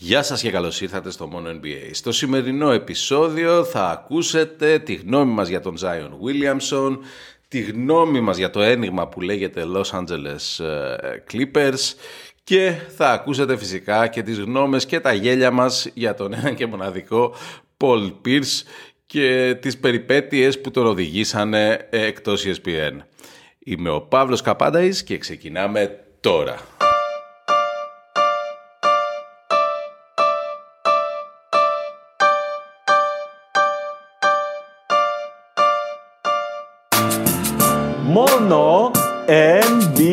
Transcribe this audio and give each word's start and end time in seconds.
Γεια 0.00 0.22
σας 0.22 0.40
και 0.40 0.50
καλώς 0.50 0.80
ήρθατε 0.80 1.10
στο 1.10 1.26
Μόνο 1.26 1.50
NBA. 1.50 1.90
Στο 1.92 2.12
σημερινό 2.12 2.70
επεισόδιο 2.70 3.64
θα 3.64 3.90
ακούσετε 3.90 4.78
τη 4.78 4.94
γνώμη 4.94 5.32
μας 5.32 5.48
για 5.48 5.60
τον 5.60 5.76
Zion 5.80 6.10
Williamson, 6.24 6.98
τη 7.48 7.60
γνώμη 7.60 8.20
μας 8.20 8.36
για 8.36 8.50
το 8.50 8.60
ένιγμα 8.60 9.08
που 9.08 9.20
λέγεται 9.20 9.64
Los 9.74 9.98
Angeles 9.98 10.64
ε, 10.64 10.96
Clippers 11.32 11.94
και 12.44 12.74
θα 12.96 13.10
ακούσετε 13.10 13.56
φυσικά 13.56 14.06
και 14.06 14.22
τις 14.22 14.38
γνώμες 14.38 14.86
και 14.86 15.00
τα 15.00 15.12
γέλια 15.12 15.50
μας 15.50 15.90
για 15.94 16.14
τον 16.14 16.34
ένα 16.34 16.52
και 16.52 16.66
μοναδικό 16.66 17.34
Paul 17.76 18.12
Pierce 18.24 18.62
και 19.06 19.56
τις 19.60 19.78
περιπέτειες 19.78 20.60
που 20.60 20.70
τον 20.70 20.86
οδηγήσανε 20.86 21.86
εκτός 21.90 22.44
ESPN. 22.46 22.96
Είμαι 23.58 23.90
ο 23.90 24.00
Παύλος 24.00 24.42
Καπάνταης 24.42 25.02
και 25.02 25.18
ξεκινάμε 25.18 26.04
τώρα. 26.20 26.56
Μόνο 38.48 38.90
NBA. 39.26 40.08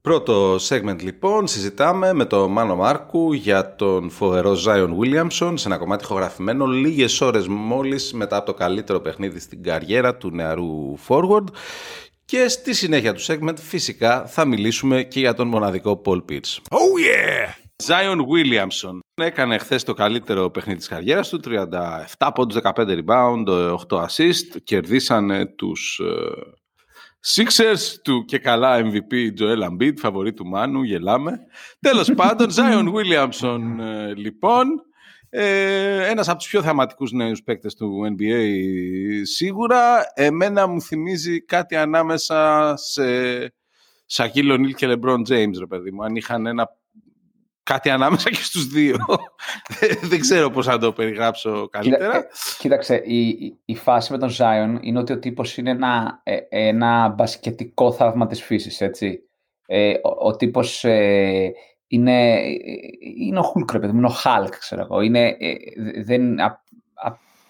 Πρώτο 0.00 0.54
segment 0.54 1.02
λοιπόν 1.02 1.46
συζητάμε 1.46 2.12
με 2.12 2.24
τον 2.24 2.50
Μάνο 2.50 2.76
Μάρκου 2.76 3.32
για 3.32 3.74
τον 3.74 4.10
φοβερό 4.10 4.56
Zion 4.66 4.88
Williamson 4.98 5.52
σε 5.54 5.68
ένα 5.68 5.78
κομμάτι 5.78 6.04
ηχογραφημένο 6.04 6.66
λίγες 6.66 7.20
ώρες 7.20 7.46
μόλις 7.46 8.12
μετά 8.12 8.36
από 8.36 8.46
το 8.46 8.54
καλύτερο 8.54 9.00
παιχνίδι 9.00 9.40
στην 9.40 9.62
καριέρα 9.62 10.16
του 10.16 10.30
νεαρού 10.30 10.98
forward 11.08 11.46
και 12.24 12.48
στη 12.48 12.74
συνέχεια 12.74 13.14
του 13.14 13.24
segment 13.24 13.56
φυσικά 13.56 14.26
θα 14.26 14.44
μιλήσουμε 14.44 15.02
και 15.02 15.20
για 15.20 15.34
τον 15.34 15.48
μοναδικό 15.48 16.02
Paul 16.04 16.24
Pierce. 16.30 16.58
Oh 16.70 16.96
yeah! 17.06 17.62
Zion 17.86 18.18
Williamson 18.18 19.01
έκανε 19.14 19.58
χθες 19.58 19.84
το 19.84 19.92
καλύτερο 19.92 20.50
παιχνίδι 20.50 20.78
της 20.78 20.88
καριέρας 20.88 21.28
του, 21.28 21.40
37 22.18 22.30
πόντους, 22.34 22.56
15 22.62 23.04
rebound, 23.04 23.46
8 23.88 24.06
assist, 24.06 24.62
κερδίσανε 24.64 25.46
τους 25.46 25.98
ε, 25.98 26.60
Sixers 27.34 28.00
του 28.02 28.24
και 28.24 28.38
καλά 28.38 28.80
MVP 28.84 29.40
Joel 29.40 29.70
Embiid, 29.70 29.94
φαβορή 29.96 30.32
του 30.32 30.46
Μάνου, 30.46 30.82
γελάμε. 30.82 31.38
Τέλος 31.80 32.12
πάντων, 32.20 32.48
Zion 32.50 32.92
Williamson 32.94 33.60
ε, 33.80 34.14
λοιπόν, 34.14 34.66
ε, 35.28 36.08
ένας 36.10 36.28
από 36.28 36.38
τους 36.38 36.48
πιο 36.48 36.62
θεαματικούς 36.62 37.12
νέους 37.12 37.42
παίκτες 37.42 37.74
του 37.74 38.16
NBA 38.16 38.50
σίγουρα. 39.22 40.12
Εμένα 40.14 40.66
μου 40.66 40.80
θυμίζει 40.80 41.44
κάτι 41.44 41.76
ανάμεσα 41.76 42.74
σε 42.76 43.04
Σακίλ 44.06 44.50
Ονίλ 44.50 44.74
και 44.74 44.86
Λεμπρόν 44.86 45.22
James, 45.28 45.58
ρε 45.58 45.66
παιδί 45.66 45.90
μου. 45.90 46.04
Αν 46.04 46.16
είχαν 46.16 46.46
ένα 46.46 46.68
κάτι 47.62 47.90
ανάμεσα 47.90 48.30
και 48.30 48.42
στους 48.42 48.66
δύο. 48.66 48.96
Δεν 50.10 50.20
ξέρω 50.20 50.50
πώς 50.50 50.66
θα 50.66 50.78
το 50.78 50.92
περιγράψω 50.92 51.68
καλύτερα. 51.68 52.16
Ε, 52.16 52.26
κοίταξε, 52.58 53.02
η, 53.04 53.54
η, 53.64 53.76
φάση 53.76 54.12
με 54.12 54.18
τον 54.18 54.30
Zion 54.38 54.78
είναι 54.80 54.98
ότι 54.98 55.12
ο 55.12 55.18
τύπος 55.18 55.56
είναι 55.56 55.70
ένα, 55.70 56.20
ε, 56.22 56.36
ένα 56.48 57.08
μπασκετικό 57.08 57.92
θαύμα 57.92 58.26
της 58.26 58.42
φύσης, 58.42 58.80
έτσι. 58.80 59.18
Ε, 59.66 59.90
ο, 59.90 60.26
ο 60.26 60.36
τύπος 60.36 60.82
είναι, 61.86 62.42
είναι 63.18 63.38
ο 63.38 63.52
Hulk, 63.54 63.80
παιδί 63.80 63.96
είναι 63.96 64.06
ο 64.06 64.14
Hulk, 64.24 64.54
ξέρω 64.58 64.82
εγώ. 64.82 65.00
Είναι, 65.00 65.36
δεν, 66.04 66.36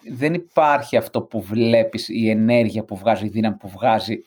δεν 0.09 0.33
υπάρχει 0.33 0.97
αυτό 0.97 1.21
που 1.21 1.41
βλέπεις, 1.41 2.09
η 2.09 2.29
ενέργεια 2.29 2.83
που 2.83 2.97
βγάζει, 2.97 3.25
η 3.25 3.29
δύναμη 3.29 3.55
που 3.55 3.69
βγάζει 3.69 4.23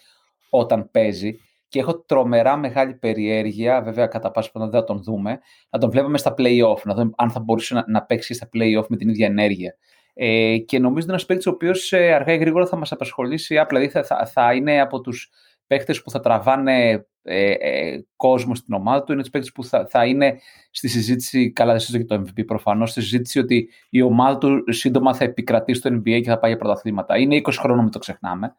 όταν 0.50 0.90
παίζει 0.90 1.40
και 1.68 1.78
έχω 1.78 2.00
τρομερά 2.00 2.56
μεγάλη 2.56 2.94
περιέργεια, 2.94 3.82
βέβαια 3.82 4.06
κατά 4.06 4.30
πάσα 4.30 4.50
πιθανότητα 4.50 4.78
δεν 4.78 4.88
θα 4.88 4.94
τον 4.94 5.02
δούμε, 5.04 5.40
να 5.70 5.78
τον 5.78 5.90
βλέπουμε 5.90 6.18
στα 6.18 6.34
play-off, 6.38 6.82
να 6.84 6.94
δούμε 6.94 7.10
αν 7.16 7.30
θα 7.30 7.40
μπορούσε 7.40 7.74
να, 7.74 7.84
να 7.86 8.02
παίξει 8.02 8.34
στα 8.34 8.48
play-off 8.52 8.86
με 8.88 8.96
την 8.96 9.08
ίδια 9.08 9.26
ενέργεια. 9.26 9.76
Ε, 10.14 10.58
και 10.58 10.78
νομίζω 10.78 10.94
ότι 10.94 11.04
είναι 11.04 11.12
ένας 11.12 11.26
παίκτης 11.26 11.46
ο 11.46 11.50
οποίος 11.50 11.92
ε, 11.92 12.12
αργά 12.12 12.32
ή 12.32 12.36
γρήγορα 12.36 12.66
θα 12.66 12.76
μας 12.76 12.92
απασχολήσει, 12.92 13.58
απλά 13.58 13.78
δηλαδή 13.78 13.98
θα, 13.98 14.04
θα, 14.04 14.26
θα 14.26 14.54
είναι 14.54 14.80
από 14.80 15.00
τους 15.00 15.30
παίκτες 15.66 16.02
που 16.02 16.10
θα 16.10 16.20
τραβάνε 16.20 17.06
ε, 17.22 17.50
ε, 17.50 18.04
κόσμο 18.16 18.54
στην 18.54 18.74
ομάδα 18.74 19.04
του, 19.04 19.12
είναι 19.12 19.20
τους 19.20 19.30
παίκτες 19.30 19.52
που 19.52 19.64
θα, 19.64 19.86
θα 19.86 20.06
είναι 20.06 20.38
στη 20.70 20.88
συζήτηση, 20.88 21.52
καλά 21.52 21.72
δεν 21.72 21.80
συζήτηση 21.80 22.06
για 22.08 22.24
το 22.24 22.30
MVP 22.30 22.46
προφανώς, 22.46 22.90
στη 22.90 23.00
συζήτηση 23.00 23.38
ότι 23.38 23.68
η 23.90 24.02
ομάδα 24.02 24.38
του 24.38 24.72
σύντομα 24.72 25.14
θα 25.14 25.24
επικρατήσει 25.24 25.80
στο 25.80 25.90
NBA 25.90 26.20
και 26.22 26.28
θα 26.28 26.38
πάει 26.38 26.50
για 26.50 26.60
πρωταθλήματα. 26.60 27.18
Είναι 27.18 27.40
20 27.44 27.52
χρόνων, 27.52 27.82
μην 27.82 27.92
το 27.92 27.98
ξεχνάμε. 27.98 28.56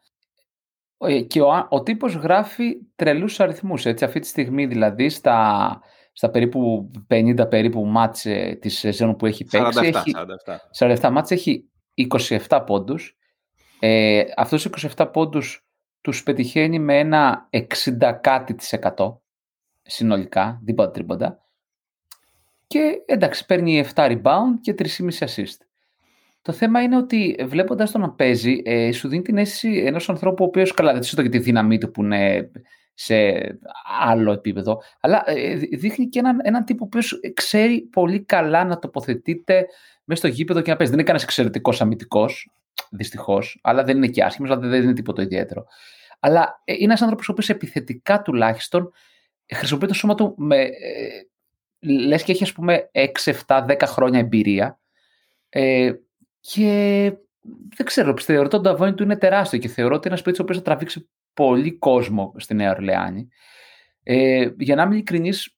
Ε, 0.98 1.22
και 1.22 1.42
ο, 1.42 1.68
ο 1.70 1.84
τύπος 1.84 2.14
γράφει 2.14 2.78
τρελούς 2.96 3.40
αριθμούς, 3.40 3.86
έτσι, 3.86 4.06
αυτή 4.06 4.20
τη 4.20 4.28
στιγμή 4.28 4.66
δηλαδή 4.66 5.10
στα, 5.10 5.82
στα 6.12 6.30
περίπου 6.30 6.92
50 7.10 7.50
περίπου 7.50 7.86
μάτς 7.86 8.26
ε, 8.26 8.58
της 8.62 8.78
σεζόν 8.78 9.16
που 9.16 9.26
έχει 9.26 9.46
παίξει. 9.46 9.80
47, 9.80 9.84
έχει, 9.84 10.12
47. 10.78 11.08
47 11.08 11.10
μάτς 11.12 11.32
έχει 11.32 11.70
27 12.48 12.64
πόντους. 12.66 13.18
Ε, 13.80 14.24
αυτούς 14.36 14.70
τους 14.70 14.88
27 14.96 15.10
πόντους 15.14 15.68
τους 16.02 16.24
πετυχαίνει 16.24 16.80
με 16.80 17.00
ένα 17.00 17.50
60 17.52 18.20
κάτι 18.22 18.56
της 18.56 18.76
100 18.96 19.18
συνολικά, 19.82 20.60
δίποτα 20.64 20.92
τρίποντα. 20.92 21.46
Και 22.68 23.04
εντάξει, 23.06 23.46
παίρνει 23.46 23.86
7 23.96 24.12
rebound 24.12 24.60
και 24.62 24.76
3,5 24.78 25.10
assist. 25.10 25.67
Το 26.42 26.52
θέμα 26.52 26.82
είναι 26.82 26.98
ότι 26.98 27.36
βλέποντας 27.46 27.92
τον 27.92 28.02
να 28.02 28.12
παίζει, 28.12 28.62
ε, 28.64 28.92
σου 28.92 29.08
δίνει 29.08 29.22
την 29.22 29.38
αίσθηση 29.38 29.84
ενός 29.86 30.10
ανθρώπου 30.10 30.44
ο 30.44 30.48
οποίος 30.48 30.74
καλά 30.74 30.94
δεν 30.94 31.04
συζητώ 31.04 31.22
για 31.22 31.32
τη 31.32 31.40
δύναμή 31.40 31.78
του 31.78 31.92
που 31.92 32.04
είναι 32.04 32.52
σε 32.94 33.16
άλλο 34.00 34.32
επίπεδο, 34.32 34.82
αλλά 35.00 35.24
ε, 35.26 35.56
δείχνει 35.56 36.08
και 36.08 36.20
έναν, 36.20 36.40
έναν 36.44 36.64
τύπο 36.64 36.84
ο 36.84 36.86
οποίος 36.86 37.20
ξέρει 37.34 37.82
πολύ 37.82 38.24
καλά 38.24 38.64
να 38.64 38.80
τοποθετείται 38.80 39.66
μέσα 40.04 40.28
στο 40.28 40.36
γήπεδο 40.36 40.62
και 40.62 40.72
να 40.72 40.78
παίζει. 40.78 40.92
Δεν 40.92 41.00
είναι 41.00 41.10
κανένας 41.10 41.24
εξαιρετικός 41.24 41.82
αμυντικός, 41.82 42.52
δυστυχώς, 42.90 43.60
αλλά 43.64 43.84
δεν 43.84 43.98
είναι 43.98 44.08
και 44.08 44.24
άσχημος, 44.24 44.50
δηλαδή 44.50 44.68
δεν 44.68 44.84
είναι 44.84 44.94
τίποτα 44.94 45.22
ιδιαίτερο. 45.22 45.66
Αλλά 46.20 46.62
ε, 46.64 46.74
είναι 46.74 46.84
ένας 46.84 47.02
άνθρωπος 47.02 47.30
ο 47.30 47.32
οποίος 47.32 47.50
επιθετικά 47.50 48.22
τουλάχιστον 48.22 48.92
χρησιμοποιεί 49.56 49.88
το 49.88 49.94
σώμα 49.94 50.16
του 50.16 50.34
με. 50.38 50.62
Ε, 50.62 50.70
λες 51.80 52.24
και 52.24 52.32
έχει 52.32 52.44
ας 52.44 52.52
πούμε 52.52 52.90
6, 52.92 53.08
7, 53.48 53.66
10 53.68 53.82
χρόνια 53.86 54.20
εμπειρία 54.20 54.80
ε, 55.50 55.92
και 56.52 57.14
δεν 57.76 57.86
ξέρω, 57.86 58.18
θεωρώ 58.18 58.42
ότι 58.42 58.50
το 58.50 58.62
ταβόνι 58.62 58.94
του 58.94 59.04
είναι 59.04 59.18
τεράστιο 59.18 59.60
και 59.60 59.68
θεωρώ 59.68 59.96
ότι 59.96 60.08
είναι 60.08 60.16
ένας 60.16 60.22
παίκτης 60.22 60.40
ο 60.40 60.44
οποίος 60.44 60.58
θα 60.58 60.64
τραβήξει 60.64 61.10
πολύ 61.34 61.78
κόσμο 61.78 62.34
στη 62.38 62.54
Νέα 62.54 62.72
Ορλεάνη. 62.72 63.28
Ε, 64.04 64.50
για 64.58 64.76
να 64.76 64.84
είμαι 64.84 64.94
ειλικρινής, 64.94 65.58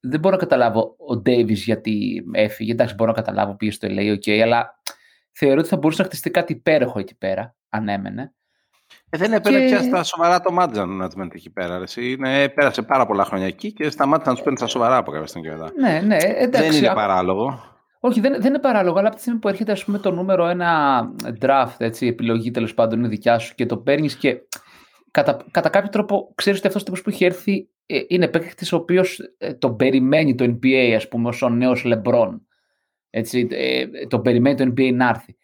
δεν 0.00 0.20
μπορώ 0.20 0.34
να 0.34 0.40
καταλάβω 0.40 0.96
ο 0.98 1.16
Ντέιβις 1.16 1.64
γιατί 1.64 2.24
έφυγε. 2.32 2.72
Εντάξει, 2.72 2.94
μπορώ 2.94 3.10
να 3.10 3.16
καταλάβω 3.16 3.54
πήγε 3.54 3.70
στο 3.70 3.88
LA, 3.90 4.12
OK, 4.12 4.30
αλλά 4.30 4.80
θεωρώ 5.32 5.58
ότι 5.58 5.68
θα 5.68 5.76
μπορούσε 5.76 6.02
να 6.02 6.08
χτιστεί 6.08 6.30
κάτι 6.30 6.52
υπέροχο 6.52 6.98
εκεί 6.98 7.16
πέρα, 7.16 7.56
αν 7.68 7.88
έμενε. 7.88 8.32
Ε, 9.10 9.18
δεν 9.18 9.32
έπαιρνε 9.32 9.58
και... 9.58 9.64
πια 9.64 9.82
στα 9.82 10.02
σοβαρά 10.02 10.40
το 10.40 10.56
management 10.58 11.34
εκεί 11.34 11.50
πέρα. 11.50 11.82
Είναι, 11.96 12.48
πέρασε 12.48 12.82
πάρα 12.82 13.06
πολλά 13.06 13.24
χρόνια 13.24 13.46
εκεί 13.46 13.72
και 13.72 13.90
σταμάτησε 13.90 14.30
να 14.30 14.36
του 14.36 14.42
παίρνει 14.42 14.58
στα 14.58 14.66
σοβαρά 14.66 14.96
από 14.96 15.10
κάποια 15.10 15.26
στιγμή 15.26 15.48
και 15.48 15.54
μετά. 15.54 15.72
Ναι, 15.80 16.00
ναι, 16.00 16.16
εντάξει. 16.16 16.68
Δεν 16.68 16.78
είναι 16.78 16.94
παράλογο. 16.94 17.77
Όχι, 18.00 18.20
δεν, 18.20 18.32
δεν 18.32 18.46
είναι 18.46 18.58
παράλογο, 18.58 18.98
αλλά 18.98 19.06
από 19.06 19.16
τη 19.16 19.22
στιγμή 19.22 19.38
που 19.38 19.48
έρχεται 19.48 19.72
ας 19.72 19.84
πούμε, 19.84 19.98
το 19.98 20.10
νούμερο 20.10 20.46
ένα 20.46 21.00
draft, 21.40 21.76
έτσι, 21.78 22.06
επιλογή 22.06 22.50
τέλος 22.50 22.74
πάντων 22.74 22.98
είναι 22.98 23.08
δικιά 23.08 23.38
σου 23.38 23.54
και 23.54 23.66
το 23.66 23.76
παίρνεις 23.76 24.16
και 24.16 24.40
κατά, 25.10 25.44
κατά 25.50 25.68
κάποιο 25.68 25.88
τρόπο 25.88 26.32
ξέρεις 26.34 26.58
ότι 26.58 26.68
αυτός 26.68 26.82
το 26.82 26.92
που 26.92 27.10
έχει 27.10 27.24
έρθει 27.24 27.68
ε, 27.86 28.00
είναι 28.08 28.28
παίκτης 28.28 28.72
ο 28.72 28.76
οποίος 28.76 29.18
ε, 29.38 29.54
τον 29.54 29.76
περιμένει 29.76 30.34
το 30.34 30.44
NBA, 30.44 30.92
ας 30.96 31.08
πούμε, 31.08 31.28
ως 31.28 31.42
ο 31.42 31.48
νέος 31.48 31.84
Λεμπρόν. 31.84 32.46
Έτσι, 33.10 33.48
ε, 33.50 33.86
τον 34.08 34.22
περιμένει 34.22 34.56
το 34.56 34.64
NBA 34.64 34.92
να 34.94 35.08
έρθει. 35.08 35.36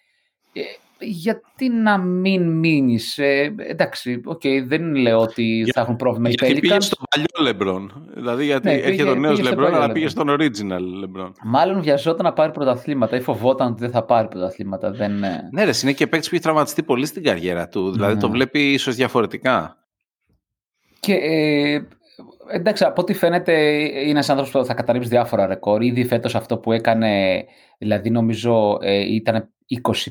Ε, 0.99 1.06
γιατί 1.06 1.69
να 1.69 1.99
μην 1.99 2.59
μείνεις. 2.59 3.19
Ε, 3.19 3.55
εντάξει, 3.59 4.21
okay, 4.27 4.65
δεν 4.66 4.94
λέω 4.94 5.19
ότι 5.21 5.71
θα 5.75 5.81
έχουν 5.81 5.97
πρόβλημα 5.97 6.28
οι 6.28 6.34
Γιατί 6.39 6.60
πήγες 6.60 6.84
στον 6.84 6.98
παλιό 7.10 7.27
Λεμπρόν. 7.41 8.10
Δηλαδή, 8.15 8.45
γιατί 8.45 8.68
ναι, 8.68 8.74
έρχεται 8.74 9.10
ο 9.10 9.15
νέος 9.15 9.41
Λεμπρόν, 9.41 9.74
αλλά 9.74 9.92
πήγε 9.92 10.09
στον 10.09 10.28
original 10.28 10.80
Λεμπρόν. 10.98 11.34
Μάλλον 11.45 11.83
βιαζόταν 11.83 12.24
να 12.24 12.33
πάρει 12.33 12.53
πρωταθλήματα 12.53 13.16
ή 13.16 13.21
φοβόταν 13.21 13.71
ότι 13.71 13.80
δεν 13.80 13.91
θα 13.91 14.04
πάρει 14.04 14.28
πρωταθλήματα. 14.28 14.91
Δεν... 14.91 15.24
Ε. 15.24 15.48
Ναι, 15.53 15.65
ρε, 15.65 15.72
είναι 15.83 15.92
και 15.92 16.07
παίκτης 16.07 16.28
που 16.28 16.34
έχει 16.34 16.45
τραυματιστεί 16.45 16.83
πολύ 16.83 17.07
στην 17.07 17.22
καριέρα 17.22 17.68
του. 17.68 17.92
Δηλαδή, 17.92 18.21
το 18.21 18.27
ναι. 18.27 18.33
βλέπει 18.33 18.72
ίσως 18.72 18.95
διαφορετικά. 18.95 19.77
Και 21.01 21.15
ε, 21.15 21.83
εντάξει, 22.48 22.84
από 22.84 23.00
ό,τι 23.02 23.14
φαίνεται 23.14 23.52
είναι 23.82 24.10
ένας 24.10 24.28
άνθρωπος 24.28 24.52
που 24.52 24.64
θα 24.64 24.74
καταρρύψει 24.74 25.08
διάφορα 25.08 25.46
ρεκόρ. 25.46 25.82
Ήδη 25.82 26.04
φέτος 26.04 26.34
αυτό 26.34 26.58
που 26.58 26.72
έκανε, 26.72 27.44
δηλαδή 27.78 28.10
νομίζω 28.10 28.78
ε, 28.80 29.14
ήταν 29.14 29.52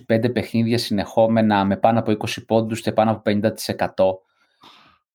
25 0.09 0.33
παιχνίδια 0.33 0.77
συνεχόμενα 0.77 1.65
με 1.65 1.77
πάνω 1.77 1.99
από 1.99 2.11
20 2.11 2.15
πόντους 2.47 2.81
και 2.81 2.91
πάνω 2.91 3.11
από 3.11 3.21
50%. 3.25 3.49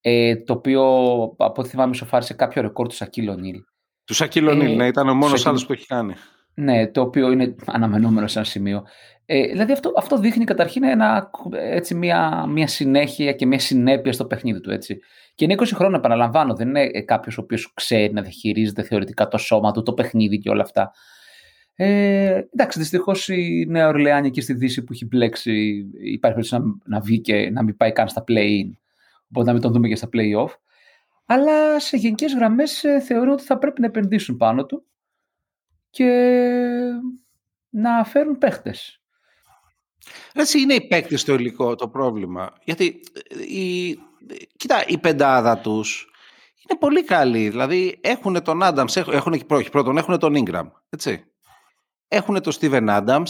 Ε, 0.00 0.36
το 0.36 0.52
οποίο 0.52 0.82
από 1.36 1.60
ό,τι 1.60 1.68
θυμάμαι 1.68 1.94
σοφάρισε 1.94 2.34
κάποιο 2.34 2.62
ρεκόρ 2.62 2.88
του 2.88 2.94
Σακίλ 2.94 3.28
Ονίλ. 3.28 3.62
Του 4.04 4.14
Σακίλ 4.14 4.46
Ονίλ, 4.46 4.72
ε, 4.72 4.74
ναι, 4.74 4.86
ήταν 4.86 5.08
ο 5.08 5.14
μόνος 5.14 5.46
άλλος 5.46 5.66
που 5.66 5.72
έχει 5.72 5.86
κάνει. 5.86 6.14
Ναι, 6.60 6.87
το 6.87 7.00
οποίο 7.00 7.31
είναι 7.31 7.55
αναμενόμενο 7.66 8.26
σε 8.26 8.38
ένα 8.38 8.49
σημείο. 8.49 8.84
Ε, 9.26 9.46
δηλαδή 9.46 9.72
αυτό, 9.72 9.93
αυτό 9.96 10.19
δείχνει 10.19 10.44
καταρχήν 10.44 10.84
ένα, 10.84 11.31
έτσι, 11.52 11.94
μια, 11.94 12.46
μια 12.49 12.66
συνέχεια 12.66 13.32
και 13.32 13.46
μια 13.46 13.58
συνέπεια 13.58 14.12
στο 14.12 14.25
παιχνίδι 14.25 14.60
του. 14.60 14.70
Έτσι. 14.70 14.99
Και 15.34 15.44
είναι 15.44 15.55
20 15.58 15.64
χρόνια, 15.75 15.99
επαναλαμβάνω, 15.99 16.55
δεν 16.55 16.69
είναι 16.69 17.02
κάποιος 17.02 17.38
ο 17.38 17.40
οποίος 17.40 17.72
ξέρει 17.75 18.12
να 18.12 18.22
διαχειρίζεται 18.22 18.82
θεωρητικά 18.82 19.28
το 19.28 19.38
σώμα 19.38 19.72
του, 19.72 19.82
το 19.82 19.93
παιχνίδι 19.93 20.38
και 20.38 20.50
όλα 20.50 20.62
αυτά. 20.62 20.93
Ε, 21.75 22.43
εντάξει, 22.52 22.78
δυστυχώς 22.78 23.28
η 23.28 23.66
Νέα 23.69 23.88
Ορλεάνη 23.88 24.26
εκεί 24.26 24.40
στη 24.40 24.52
Δύση 24.52 24.84
που 24.84 24.93
έχει 24.93 25.06
μπλέξει 25.06 25.52
υπάρχει 26.00 26.19
περίπτωση 26.20 26.54
να, 26.54 26.62
να 26.84 27.00
βγει 27.00 27.20
και 27.20 27.50
να 27.50 27.62
μην 27.62 27.76
πάει 27.76 27.93
καν 27.93 28.08
στα 28.08 28.25
play-in. 28.28 28.70
Οπότε 29.31 29.46
να 29.46 29.52
μην 29.52 29.61
τον 29.61 29.72
δούμε 29.72 29.88
και 29.88 29.96
στα 29.96 30.08
play-off. 30.12 30.50
Αλλά 31.26 31.81
σε 31.81 31.96
γενικές 31.96 32.34
γραμμές 32.34 32.84
ε, 32.84 33.00
θεωρώ 33.00 33.32
ότι 33.32 33.43
θα 33.43 33.58
πρέπει 33.58 33.81
να 33.81 33.87
επενδύσουν 33.87 34.37
πάνω 34.37 34.66
του 34.66 34.82
και 35.98 36.92
να 37.68 38.04
φέρουν 38.04 38.38
παίχτες. 38.38 39.00
Έτσι 40.32 40.60
είναι 40.60 40.74
οι 40.74 40.86
παίκτες 40.86 41.20
στο 41.20 41.34
υλικό 41.34 41.74
το 41.74 41.88
πρόβλημα. 41.88 42.52
Γιατί 42.64 43.00
ε, 43.28 43.42
η, 43.42 43.98
κοίτα, 44.56 44.86
η 44.86 44.98
πεντάδα 44.98 45.58
τους 45.58 46.10
είναι 46.68 46.78
πολύ 46.78 47.04
καλή. 47.04 47.48
Δηλαδή 47.48 47.98
έχουν 48.00 48.42
τον 48.42 48.62
Άνταμ, 48.62 48.86
έχουν, 48.94 49.46
πρώτον 49.46 49.96
έχουν 49.96 50.18
τον 50.18 50.34
Ingram. 50.36 50.70
Έτσι. 50.88 51.24
Έχουν 52.08 52.42
τον 52.42 52.52
Steven 52.60 52.88
Adams, 52.88 53.24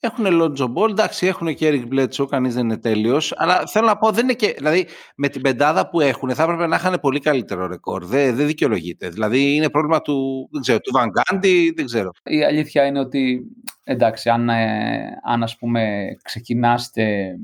έχουν 0.00 0.32
Lonzo 0.32 0.66
Ball, 0.66 0.90
εντάξει, 0.90 1.26
έχουν 1.26 1.54
και 1.54 1.68
Eric 1.72 1.94
Bledsoe, 1.94 2.26
κανείς 2.28 2.54
δεν 2.54 2.64
είναι 2.64 2.78
τέλειος. 2.78 3.34
Αλλά 3.36 3.66
θέλω 3.66 3.86
να 3.86 3.96
πω, 3.96 4.10
δεν 4.10 4.24
είναι 4.24 4.32
και. 4.32 4.54
Δηλαδή, 4.56 4.86
με 5.16 5.28
την 5.28 5.40
πεντάδα 5.42 5.88
που 5.88 6.00
έχουν, 6.00 6.34
θα 6.34 6.42
έπρεπε 6.42 6.66
να 6.66 6.76
είχαν 6.76 6.98
πολύ 7.00 7.20
καλύτερο 7.20 7.66
ρεκόρ. 7.66 8.04
Δεν, 8.04 8.36
δεν 8.36 8.46
δικαιολογείται. 8.46 9.08
Δηλαδή, 9.08 9.54
είναι 9.54 9.70
πρόβλημα 9.70 10.00
του, 10.00 10.48
δεν 10.52 10.60
ξέρω, 10.60 10.80
του 10.80 10.92
Van 10.92 11.19
Gundy, 11.19 11.72
δεν 11.76 11.84
ξέρω. 11.84 12.10
Η 12.24 12.44
αλήθεια 12.44 12.86
είναι 12.86 13.00
ότι, 13.00 13.42
εντάξει, 13.84 14.28
αν, 14.28 14.48
ε, 14.48 15.20
αν 15.24 15.42
ας 15.42 15.56
πούμε 15.56 16.14
ξεκινάστε, 16.22 17.36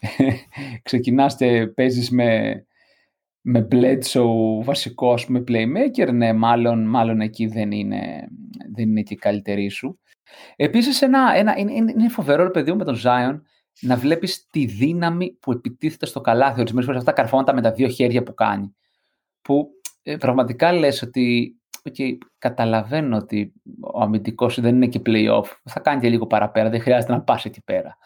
ξεκινάστε 0.82 1.66
παίζεις 1.66 2.10
με, 2.10 2.62
με 3.40 3.68
Bledsoe 3.70 4.64
βασικό 4.64 5.12
ας 5.12 5.26
πούμε 5.26 5.44
playmaker, 5.48 6.12
ναι, 6.12 6.32
μάλλον, 6.32 6.88
μάλλον 6.88 7.20
εκεί 7.20 7.46
δεν 7.46 7.70
είναι, 7.70 8.28
δεν 8.74 8.88
είναι 8.88 9.02
και 9.02 9.14
η 9.14 9.16
καλύτερη 9.16 9.68
σου. 9.68 9.98
Επίσης 10.56 11.02
ένα, 11.02 11.32
ένα, 11.34 11.56
είναι, 11.56 11.72
είναι 11.72 12.08
φοβερό 12.08 12.42
ρε 12.42 12.50
παιδί 12.50 12.70
μου 12.70 12.76
με 12.76 12.84
τον 12.84 13.00
Zion 13.04 13.40
να 13.80 13.96
βλέπεις 13.96 14.46
τη 14.46 14.64
δύναμη 14.64 15.36
που 15.40 15.52
επιτίθεται 15.52 16.06
στο 16.06 16.20
καλάθι. 16.20 16.60
Ορισμένες 16.60 16.84
φορές 16.84 17.00
αυτά 17.00 17.12
καρφώματα 17.12 17.54
με 17.54 17.60
τα 17.60 17.72
δύο 17.72 17.88
χέρια 17.88 18.22
που 18.22 18.34
κάνει. 18.34 18.74
Που 19.42 19.68
ε, 20.02 20.16
πραγματικά 20.16 20.72
λες 20.72 21.02
ότι 21.02 21.54
okay, 21.88 22.16
καταλαβαίνω 22.38 23.16
ότι 23.16 23.52
ο 23.80 24.00
αμυντικός 24.02 24.60
δεν 24.60 24.74
είναι 24.74 24.86
και 24.86 25.00
playoff. 25.06 25.44
Θα 25.64 25.80
κάνει 25.80 26.00
και 26.00 26.08
λίγο 26.08 26.26
παραπέρα. 26.26 26.68
Δεν 26.68 26.80
χρειάζεται 26.80 27.12
να 27.12 27.20
πας 27.22 27.44
εκεί 27.44 27.62
πέρα. 27.62 27.96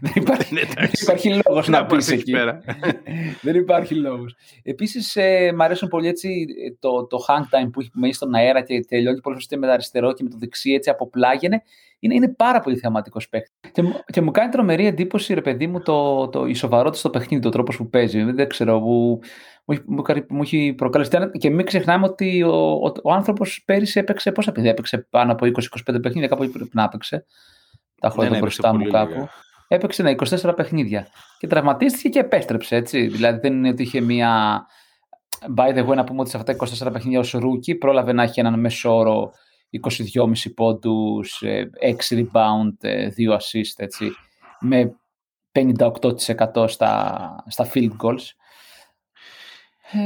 Δεν 0.00 0.12
υπάρχει, 0.14 0.54
δεν 0.54 0.90
υπάρχει 1.02 1.40
λόγος 1.46 1.68
να 1.68 1.86
πας 1.86 2.10
εκεί. 2.10 2.32
πέρα. 2.32 2.60
δεν 3.42 3.54
υπάρχει 3.54 3.94
λόγος. 3.94 4.36
Επίσης, 4.62 5.16
ε, 5.16 5.52
μου 5.56 5.62
αρέσουν 5.62 5.88
πολύ 5.88 6.08
έτσι 6.08 6.46
το, 6.78 7.06
το 7.06 7.18
hang 7.28 7.40
time 7.40 7.70
που 7.72 7.80
έχει 7.80 7.90
μέσα 7.92 8.12
στον 8.12 8.34
αέρα 8.34 8.62
και 8.62 8.84
τελειώνει 8.88 9.20
πολύ 9.20 9.36
σωστά 9.36 9.58
με 9.58 9.66
το 9.66 9.72
αριστερό 9.72 10.12
και 10.12 10.22
με 10.22 10.30
το 10.30 10.36
δεξί 10.38 10.70
έτσι 10.70 10.90
αποπλάγαινε. 10.90 11.62
Είναι, 11.98 12.14
είναι 12.14 12.28
πάρα 12.28 12.60
πολύ 12.60 12.76
θεαματικό 12.76 13.20
παίκτη. 13.30 13.50
Και, 13.72 13.82
και, 14.12 14.20
μου 14.20 14.30
κάνει 14.30 14.50
τρομερή 14.50 14.86
εντύπωση, 14.86 15.34
ρε 15.34 15.40
παιδί 15.40 15.66
μου, 15.66 15.80
το, 15.80 16.28
το, 16.28 16.46
η 16.46 16.54
σοβαρότητα 16.54 16.98
στο 16.98 17.10
παιχνίδι, 17.10 17.42
το 17.42 17.48
τρόπος 17.48 17.76
που 17.76 17.88
παίζει. 17.88 18.22
Δεν 18.22 18.48
ξέρω, 18.48 18.80
που 18.80 19.20
μου, 19.64 20.04
μου 20.28 20.42
έχει 20.42 20.74
προκαλέσει. 20.76 21.10
Και 21.38 21.50
μην 21.50 21.66
ξεχνάμε 21.66 22.06
ότι 22.06 22.42
ο, 22.42 22.72
ο, 22.72 22.92
ο 23.02 23.12
άνθρωπος 23.12 23.62
πέρυσι 23.64 23.98
έπαιξε. 23.98 24.32
Πόσα 24.32 24.52
παιδιά 24.52 24.70
έπαιξε 24.70 25.06
πάνω 25.10 25.32
από 25.32 25.46
20-25 25.46 26.02
παιχνίδια, 26.02 26.28
κάπου 26.28 26.50
πρέπει 26.50 26.70
να 26.72 26.82
έπαιξε. 26.82 27.24
Τα 28.02 28.08
έχω 28.08 28.20
ναι, 28.20 28.26
εδώ 28.26 28.34
ναι, 28.34 28.40
μπροστά 28.40 28.74
μου 28.74 28.90
κάπου. 28.90 29.12
Λίγα. 29.12 29.30
Έπαιξε 29.68 30.02
ναι, 30.02 30.14
24 30.16 30.52
παιχνίδια. 30.56 31.06
Και 31.38 31.46
τραυματίστηκε 31.46 32.08
και 32.08 32.18
επέστρεψε. 32.18 32.76
Έτσι. 32.76 33.06
Δηλαδή 33.06 33.38
δεν 33.40 33.52
είναι 33.52 33.68
ότι 33.68 33.82
είχε 33.82 34.00
μία. 34.00 34.62
By 35.56 35.76
the 35.76 35.88
way, 35.88 35.94
να 35.94 36.04
πούμε 36.04 36.20
ότι 36.20 36.30
σε 36.30 36.36
αυτά 36.36 36.56
τα 36.56 36.86
24 36.88 36.92
παιχνίδια 36.92 37.18
ως 37.18 37.32
rookie 37.32 37.74
πρόλαβε 37.74 38.12
να 38.12 38.22
έχει 38.22 38.40
έναν 38.40 38.60
μέσο 38.60 38.96
όρο 38.96 39.32
22,5 40.14 40.52
πόντους, 40.54 41.42
6 42.10 42.14
rebound, 42.14 42.86
2 43.16 43.32
assist, 43.32 43.74
έτσι, 43.76 44.10
με 44.60 44.96
58% 45.52 46.68
στα, 46.68 47.44
στα 47.48 47.70
field 47.74 47.96
goals. 48.02 48.24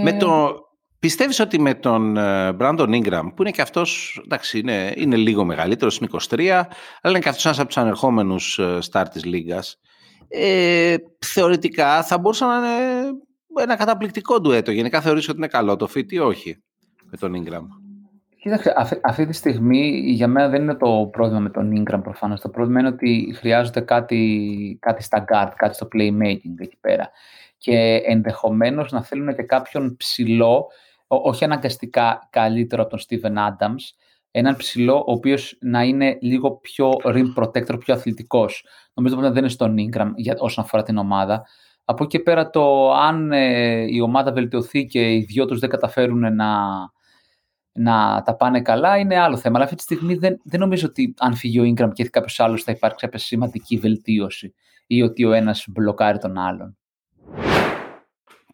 Με 0.03 0.11
ε, 0.11 0.17
το, 0.17 0.61
πιστεύεις 1.07 1.41
ότι 1.41 1.61
με 1.61 1.75
τον 1.75 2.17
ε, 2.17 2.57
Brandon 2.61 3.03
Ingram, 3.03 3.23
που 3.35 3.43
είναι 3.43 3.51
και 3.51 3.63
αυτός, 3.63 4.21
εντάξει, 4.25 4.59
είναι, 4.59 4.93
είναι 4.97 5.17
λίγο 5.17 5.45
μεγαλύτερος, 5.45 5.99
είναι 5.99 6.09
23, 6.13 6.49
αλλά 6.49 6.67
είναι 7.03 7.19
και 7.19 7.29
αυτός 7.29 7.45
ένας 7.45 7.59
από 7.59 7.67
τους 7.67 7.77
ανερχόμενους 7.77 8.59
ε, 8.59 8.79
star 8.91 9.05
της 9.13 9.25
λίγκας, 9.25 9.81
ε, 10.29 10.97
θεωρητικά 11.19 12.03
θα 12.03 12.19
μπορούσε 12.19 12.45
να 12.45 12.57
είναι 12.57 13.13
ένα 13.63 13.77
καταπληκτικό 13.77 14.41
ντουέτο. 14.41 14.71
Γενικά 14.71 15.01
θεωρείς 15.01 15.29
ότι 15.29 15.37
είναι 15.39 15.47
καλό 15.47 15.77
το 15.77 15.89
fit 15.95 16.13
ή 16.13 16.19
όχι 16.19 16.63
με 17.11 17.17
τον 17.17 17.33
Ingram; 17.45 17.67
Κοίταξε, 18.37 18.75
αυτή, 18.77 19.01
αυτή 19.03 19.27
τη 19.27 19.33
στιγμή 19.33 19.89
για 20.05 20.29
μένα 20.29 20.49
δεν 20.49 20.63
είναι 20.63 20.75
το 20.75 21.09
πρόβλημα 21.13 21.41
με 21.41 21.51
τον 21.51 21.83
Ingram 21.83 22.01
προφανώς. 22.03 22.41
Το 22.41 22.49
πρόβλημα 22.49 22.81
είναι 22.81 22.89
ότι 22.89 23.35
χρειάζεται 23.37 23.81
κάτι, 23.81 24.79
κάτι 24.81 25.03
στα 25.03 25.25
guard, 25.29 25.53
κάτι 25.57 25.75
στο 25.75 25.89
playmaking 25.93 26.57
εκεί 26.59 26.77
πέρα 26.81 27.11
και 27.59 28.03
ενδεχομένως 28.07 28.93
να 28.93 29.03
θέλουν 29.03 29.35
και 29.35 29.43
κάποιον 29.43 29.97
ψηλό, 29.97 30.67
όχι 31.07 31.45
αναγκαστικά 31.45 32.29
καλύτερο 32.31 32.83
από 32.83 32.91
τον 32.91 33.01
Steven 33.09 33.37
Adams, 33.49 33.83
έναν 34.31 34.57
ψηλό 34.57 34.97
ο 34.97 35.13
οποίος 35.13 35.59
να 35.61 35.83
είναι 35.83 36.19
λίγο 36.21 36.51
πιο 36.57 36.91
rim 37.05 37.35
protector, 37.37 37.79
πιο 37.79 37.95
αθλητικός. 37.95 38.65
Νομίζω 38.95 39.17
ότι 39.17 39.27
δεν 39.27 39.37
είναι 39.37 39.49
στον 39.49 39.77
Ingram 39.79 40.11
για, 40.15 40.37
όσον 40.39 40.65
αφορά 40.65 40.83
την 40.83 40.97
ομάδα. 40.97 41.47
Από 41.85 42.05
εκεί 42.05 42.19
πέρα 42.19 42.51
το 42.51 42.93
αν 42.93 43.33
ε, 43.33 43.85
η 43.89 44.01
ομάδα 44.01 44.33
βελτιωθεί 44.33 44.87
και 44.87 45.13
οι 45.15 45.21
δυο 45.21 45.47
τους 45.47 45.59
δεν 45.59 45.71
καταφέρουν 45.71 46.35
να, 46.35 46.61
να 47.73 48.23
τα 48.25 48.37
πάνε 48.37 48.61
καλά 48.63 48.99
είναι 48.99 49.19
άλλο 49.19 49.37
θέμα. 49.37 49.55
Αλλά 49.55 49.65
αυτή 49.65 49.77
τη 49.77 49.83
στιγμή 49.83 50.15
δεν, 50.15 50.41
δεν 50.45 50.61
νομίζω 50.61 50.87
ότι 50.87 51.15
αν 51.19 51.35
φύγει 51.35 51.61
ο 51.61 51.75
Ingram 51.75 51.91
και 51.93 52.09
κάποιος 52.09 52.41
άλλος 52.41 52.63
θα 52.63 52.73
υπάρξει 52.73 53.05
κάποια 53.05 53.19
σημαντική 53.19 53.77
βελτίωση 53.77 54.55
ή 54.87 55.03
ότι 55.03 55.25
ο 55.25 55.33
ένας 55.33 55.65
μπλοκάρει 55.69 56.19
τον 56.19 56.39
άλλον. 56.39 56.77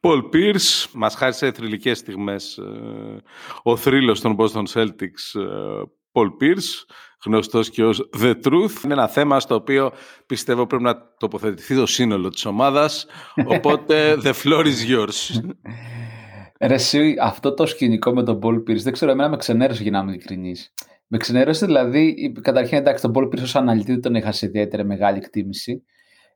Πολ 0.02 0.22
Πίρς, 0.22 0.90
μας 0.93 1.14
χάρισε 1.14 1.52
θρηλυκές 1.52 1.99
στιγμές 1.99 2.58
ε, 2.58 3.22
ο 3.62 3.76
θρύλος 3.76 4.20
των 4.20 4.37
Boston 4.38 4.62
Celtics 4.72 5.43
Πολ 6.12 6.31
Πίρς, 6.31 6.87
γνωστός 7.25 7.70
και 7.70 7.84
ως 7.84 8.08
The 8.19 8.34
Truth. 8.44 8.84
Είναι 8.84 8.93
ένα 8.93 9.08
θέμα 9.08 9.40
στο 9.40 9.54
οποίο 9.54 9.93
πιστεύω 10.26 10.66
πρέπει 10.66 10.82
να 10.82 11.14
τοποθετηθεί 11.19 11.75
το 11.75 11.87
σύνολο 11.87 12.28
της 12.28 12.44
ομάδας, 12.44 13.06
οπότε 13.44 14.14
the 14.25 14.32
floor 14.43 14.64
is 14.64 14.96
yours. 14.96 15.40
Ρε 16.60 16.75
εσύ, 16.75 17.14
αυτό 17.20 17.55
το 17.55 17.67
σκηνικό 17.67 18.12
με 18.12 18.22
τον 18.22 18.38
Πολ 18.38 18.60
Πίρς, 18.60 18.82
δεν 18.82 18.93
ξέρω, 18.93 19.10
εμένα 19.10 19.29
με 19.29 19.36
ξενέρωσε 19.36 19.82
για 19.82 19.91
να 19.91 19.98
είμαι 19.98 20.10
ειλικρινής. 20.10 20.74
Με 21.06 21.19
ξενέρωσε 21.19 21.67
δηλαδή, 21.67 22.32
καταρχήν 22.41 22.79
εντάξει, 22.79 23.03
τον 23.03 23.12
Πολ 23.12 23.29
Πίρς 23.29 23.43
ως 23.43 23.56
αναλυτή 23.56 23.93
δεν 23.93 24.00
τον 24.00 24.15
είχα 24.15 24.32
σε 24.32 24.46
ιδιαίτερη 24.46 24.84
μεγάλη 24.84 25.17
εκτίμηση 25.17 25.84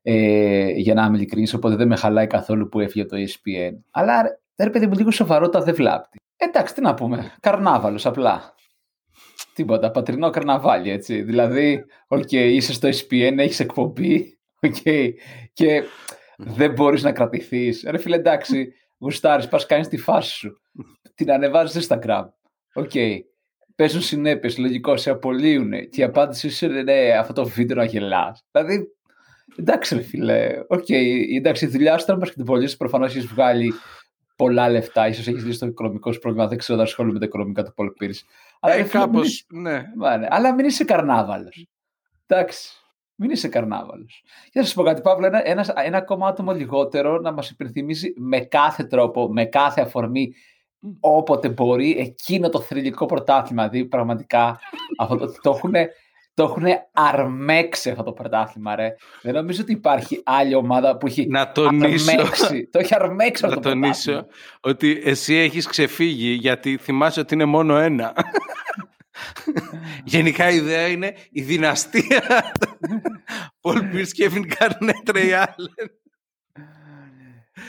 ε, 0.09 0.71
για 0.71 0.95
να 0.95 1.05
είμαι 1.05 1.17
ειλικρινής, 1.17 1.55
οπότε 1.55 1.77
δεν 1.77 1.89
με 1.89 1.97
χαλάει 1.97 2.27
καθόλου 2.27 2.69
που 2.69 2.81
έφυγε 2.81 3.05
το 3.05 3.17
ESPN. 3.17 3.73
Αλλά 3.91 4.41
ρε 4.57 4.71
παιδί 4.71 4.87
μου, 4.87 4.95
λίγο 4.95 5.11
σοβαρότητα 5.11 5.61
δεν 5.61 5.75
βλάπτει. 5.75 6.19
Εντάξει, 6.37 6.75
τι 6.75 6.81
να 6.81 6.95
πούμε, 6.95 7.33
καρνάβαλος 7.41 8.07
απλά. 8.07 8.55
Τίποτα, 9.55 9.91
πατρινό 9.91 10.31
καρναβάλι, 10.31 10.91
έτσι. 10.91 11.23
Δηλαδή, 11.23 11.85
ok, 12.07 12.23
okay, 12.23 12.51
είσαι 12.53 12.73
στο 12.73 12.89
ESPN, 12.89 13.35
έχεις 13.39 13.61
εκπομπή, 13.61 14.39
ok, 14.61 14.75
okay, 14.85 15.11
και 15.53 15.83
δεν 16.37 16.73
μπορείς 16.73 17.03
να 17.03 17.13
κρατηθείς. 17.13 17.85
Ρε 17.89 17.99
φίλε, 17.99 18.17
εντάξει, 18.17 18.73
γουστάρεις, 18.99 19.49
πας 19.49 19.67
κάνεις 19.67 19.89
τη 19.89 19.97
φάση 19.97 20.35
σου. 20.35 20.61
Την 21.15 21.33
ανεβάζεις 21.33 21.89
Instagram. 21.89 22.25
Ok, 22.75 22.91
okay. 22.95 23.19
παίζουν 23.77 24.01
συνέπειες, 24.01 24.59
λογικό, 24.59 24.97
σε 24.97 25.11
απολύουν 25.11 25.71
και 25.71 26.01
η 26.01 26.05
απάντηση 26.05 26.67
είναι 26.67 26.83
ναι, 26.83 27.11
αυτό 27.19 27.33
το 27.33 27.45
βίντεο 27.45 27.77
να 27.77 27.85
γελάς. 27.85 28.45
Δηλαδή, 28.51 28.96
Εντάξει, 29.57 29.95
ρε 29.95 30.03
φίλε. 30.03 30.65
Ok, 30.69 30.85
okay. 30.89 31.37
εντάξει, 31.37 31.65
η 31.65 31.69
δουλειά 31.69 31.99
σου 31.99 32.05
ήταν 32.05 32.19
μπασκετμπολίστη. 32.19 32.77
Προφανώς 32.77 33.11
έχεις 33.11 33.27
βγάλει 33.27 33.73
πολλά 34.37 34.69
λεφτά. 34.69 35.13
σω 35.13 35.31
έχεις 35.31 35.45
λύσει 35.45 35.59
το 35.59 35.67
οικονομικό 35.67 36.13
σου 36.13 36.19
πρόβλημα. 36.19 36.47
Δεν 36.47 36.59
ξέρω, 36.59 36.79
δεν 36.79 36.87
ασχολούμαι 36.87 37.15
με 37.15 37.21
τα 37.21 37.27
οικονομικά 37.27 37.63
του 37.63 37.73
Paul 37.75 37.91
Pierce. 37.91 38.11
Αλλά 38.61 38.75
ε, 38.75 38.83
κάπως. 38.83 39.47
Ναι. 39.49 39.73
ναι. 39.73 40.27
Αλλά 40.29 40.55
μην 40.55 40.67
είσαι 40.67 40.85
καρνάβαλος. 40.85 41.67
Εντάξει. 42.27 42.71
Μην 43.15 43.31
είσαι 43.31 43.49
καρνάβαλος. 43.49 44.23
Και 44.45 44.59
θα 44.59 44.65
σας 44.65 44.75
πω 44.75 44.83
κάτι, 44.83 45.01
Παύλο, 45.01 45.27
ένα, 45.27 45.49
ένα, 45.49 45.73
ένα 45.77 45.97
ακόμα 45.97 46.29
άτομο 46.29 46.53
λιγότερο 46.53 47.19
να 47.19 47.33
μας 47.33 47.51
υπενθυμίζει 47.51 48.13
με 48.17 48.41
κάθε 48.41 48.85
τρόπο, 48.85 49.33
με 49.33 49.45
κάθε 49.45 49.81
αφορμή, 49.81 50.35
όποτε 51.01 51.49
μπορεί, 51.49 51.97
εκείνο 51.99 52.49
το 52.49 52.61
θρηλυκό 52.61 53.07
πρωτάθλημα. 53.07 53.69
Δηλαδή, 53.69 53.89
πραγματικά 53.89 54.59
αυτό 54.99 55.17
το, 55.17 55.33
το 55.41 55.51
έχουν 55.51 55.75
το 56.37 56.43
έχουν 56.43 56.65
αρμέξει 56.93 57.91
αυτό 57.91 58.03
το 58.03 58.13
πρωτάθλημα, 58.13 58.75
ρε. 58.77 58.95
Δεν 59.23 59.35
νομίζω 59.35 59.63
ότι 59.63 59.73
υπάρχει 59.73 60.21
άλλη 60.25 60.55
ομάδα 60.55 60.97
που 60.97 61.07
έχει 61.07 61.27
να 61.29 61.53
τονίσω, 61.53 62.11
αρμέξει. 62.11 62.69
το 62.73 62.79
έχει 62.79 62.95
αρμέξει 62.95 63.45
αυτό 63.45 63.61
το 63.61 63.69
τονίσω 63.69 64.27
ότι 64.61 65.01
εσύ 65.05 65.35
έχεις 65.35 65.67
ξεφύγει 65.67 66.33
γιατί 66.33 66.77
θυμάσαι 66.77 67.21
ότι 67.21 67.35
είναι 67.35 67.45
μόνο 67.45 67.77
ένα. 67.77 68.15
Γενικά 70.05 70.51
η 70.51 70.57
ιδέα 70.57 70.87
είναι 70.87 71.15
η 71.31 71.43
δυναστεία 71.43 72.53
Πολ 73.61 73.83
Pierce, 73.93 74.25
Kevin 74.25 74.45
Garnett, 74.55 75.15
Ray 75.15 75.45
Allen. 75.45 76.06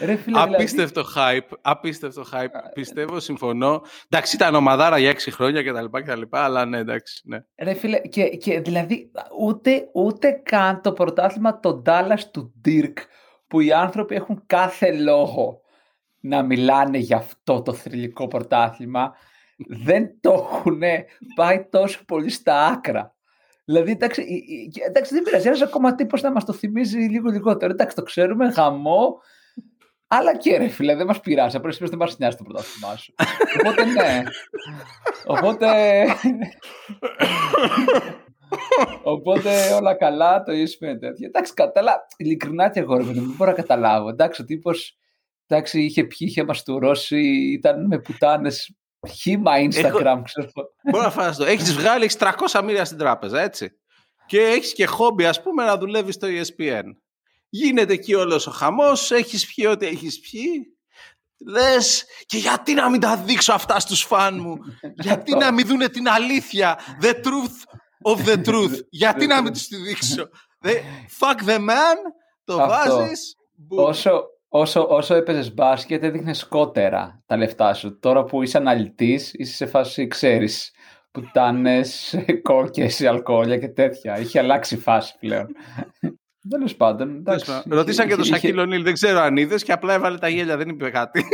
Ρε 0.02 0.16
φίλε, 0.16 0.40
απίστευτο 0.40 1.04
δηλαδή... 1.04 1.42
hype, 1.50 1.58
απίστευτο 1.62 2.24
hype. 2.34 2.72
Πιστεύω, 2.74 3.20
συμφωνώ. 3.20 3.82
Εντάξει, 4.10 4.36
ήταν 4.36 4.56
ομαδάρα 4.56 4.98
για 4.98 5.10
έξι 5.10 5.32
χρόνια 5.32 5.64
κτλ. 5.64 6.26
αλλά 6.30 6.66
ναι, 6.66 6.78
εντάξει. 6.78 7.22
Ναι. 7.26 7.44
Ρε 7.58 7.74
φίλε, 7.74 8.00
και, 8.00 8.24
και 8.28 8.60
δηλαδή 8.60 9.12
ούτε, 9.40 9.90
ούτε 9.94 10.32
καν 10.32 10.82
το 10.82 10.92
πρωτάθλημα 10.92 11.60
το 11.60 11.82
Dallas 11.86 12.22
του 12.32 12.54
Dirk 12.66 12.94
που 13.48 13.60
οι 13.60 13.72
άνθρωποι 13.72 14.16
έχουν 14.16 14.44
κάθε 14.46 14.92
λόγο 14.92 15.62
να 16.20 16.44
μιλάνε 16.44 16.98
για 16.98 17.18
αυτό 17.18 17.62
το 17.62 17.74
θρηλυκό 17.74 18.28
πρωτάθλημα 18.28 19.16
δεν 19.68 20.20
το 20.20 20.32
έχουν 20.32 20.82
πάει 21.36 21.68
τόσο 21.70 22.06
πολύ 22.06 22.30
στα 22.30 22.66
άκρα. 22.66 23.16
Δηλαδή, 23.66 23.92
εντάξει, 23.92 24.24
εντάξει 24.88 25.14
δεν 25.14 25.24
πειράζει. 25.24 25.48
Ένας 25.48 25.62
ακόμα 25.62 25.96
τύπος 25.96 26.22
να 26.22 26.32
μας 26.32 26.46
το 26.46 26.54
θυμίζει 26.54 26.98
λίγο 26.98 27.30
λιγότερο. 27.30 27.72
Εντάξει, 27.72 27.96
το 27.96 28.04
ξέρουμε, 28.04 28.48
γαμό. 28.48 29.22
Αλλά 30.08 30.38
και 30.38 30.58
ρε 30.58 30.68
φίλε, 30.68 30.96
δεν 30.96 31.06
μας 31.06 31.20
πειράζει. 31.20 31.56
Απλώ 31.58 31.76
δεν 31.80 31.98
μας 31.98 32.18
νοιάζει 32.18 32.38
το 32.38 32.44
πρωτάθλημά 32.44 32.96
σου. 32.96 33.14
Οπότε 33.60 33.86
ναι. 33.86 34.24
Οπότε. 35.26 36.06
Οπότε 39.04 39.74
όλα 39.74 39.96
καλά, 39.96 40.44
το 40.44 40.52
ESPN 40.52 41.00
τέτοια. 41.00 41.28
Εντάξει, 41.28 41.54
κατάλα, 41.54 42.06
ειλικρινά 42.18 42.70
και 42.70 42.80
εγώ 42.80 43.04
δεν 43.04 43.34
μπορώ 43.38 43.50
να 43.50 43.56
καταλάβω. 43.56 44.10
Εντάξει, 44.10 44.42
ο 44.42 44.46
τύπος 44.46 44.98
εντάξει, 45.48 45.82
είχε 45.82 46.04
πιει, 46.04 46.28
είχε 46.30 46.44
μαστουρώσει, 46.44 47.52
ήταν 47.52 47.86
με 47.86 48.00
πουτάνες 48.00 48.76
χήμα 49.10 49.52
Instagram, 49.56 50.22
ξέρω. 50.24 50.50
Μπορώ 50.92 51.04
να 51.04 51.12
φανταστώ. 51.12 51.46
Έχεις 51.46 51.74
βγάλεις, 51.74 52.06
έχει 52.06 52.36
300 52.52 52.64
μίλια 52.64 52.86
στην 52.86 52.98
τράπεζα, 52.98 53.42
έτσι. 53.42 53.72
Και 54.26 54.40
έχεις 54.40 54.74
και 54.74 54.86
χόμπι, 54.86 55.26
ας 55.26 55.42
πούμε, 55.42 55.64
να 55.64 55.78
δουλεύεις 55.78 56.16
στο 56.16 56.28
ESPN. 56.28 56.84
Γίνεται 57.50 57.94
εκεί 57.94 58.14
όλος 58.14 58.48
ο 58.48 58.52
χαμός, 58.52 59.12
έχεις 59.12 59.54
πιει 59.54 59.66
ό,τι 59.70 59.86
έχεις 59.86 60.20
πιει. 60.20 60.78
Λες, 61.48 62.06
και 62.26 62.38
γιατί 62.38 62.74
να 62.74 62.90
μην 62.90 63.00
τα 63.00 63.18
δείξω 63.18 63.54
αυτά 63.54 63.80
στους 63.80 64.02
φαν 64.02 64.40
μου, 64.40 64.58
γιατί 64.96 65.36
να 65.36 65.52
μην 65.52 65.68
δούνε 65.68 65.90
την 65.90 66.10
αλήθεια, 66.10 66.80
the 67.02 67.14
truth 67.14 67.58
of 68.16 68.26
the 68.26 68.46
truth, 68.46 68.80
γιατί 68.90 69.28
να 69.28 69.42
μην 69.42 69.54
τους 69.54 69.68
τη 69.68 69.76
δείξω; 69.76 70.30
Fuck 71.20 71.50
the 71.50 71.58
man, 71.58 71.98
το 72.44 72.58
βάζεις. 72.58 73.36
Όσο, 73.70 74.24
όσο, 74.48 74.88
όσο 74.90 75.16
έπαιζες 75.16 75.54
μπάσκετ, 75.54 76.04
έδειχνε 76.04 76.34
σκότερα 76.34 77.24
τα 77.26 77.38
λεφτά 77.38 77.74
σου. 77.74 78.00
Τώρα 78.00 78.24
που 78.24 78.44
είσαι 78.44 78.58
αναλυτής, 78.58 79.34
είσαι 79.34 79.56
σε 79.56 79.66
φάση, 79.66 80.08
ξέρεις, 80.08 80.72
πουτάνες, 81.12 82.16
κόκκες, 82.42 83.02
αλκοόλια 83.02 83.58
και 83.58 83.68
τέτοια. 83.68 84.20
Είχε 84.20 84.40
αλλάξει 84.40 84.76
η 84.76 84.78
φάση 84.78 85.16
πλέον. 85.20 85.48
Τέλος 86.50 86.76
πάντων. 86.76 87.24
Ρωτήσαν 87.70 88.08
και 88.08 88.16
τον 88.16 88.24
Σακίλ 88.24 88.58
Ονίλ, 88.58 88.84
δεν 88.84 88.94
ξέρω 88.94 89.20
αν 89.20 89.38
είδες 89.38 89.64
και 89.64 89.72
απλά 89.72 89.94
έβαλε 89.94 90.18
τα 90.18 90.28
γέλια, 90.30 90.58
δεν 90.58 90.70
είπε 90.70 90.90
κάτι. 90.90 91.26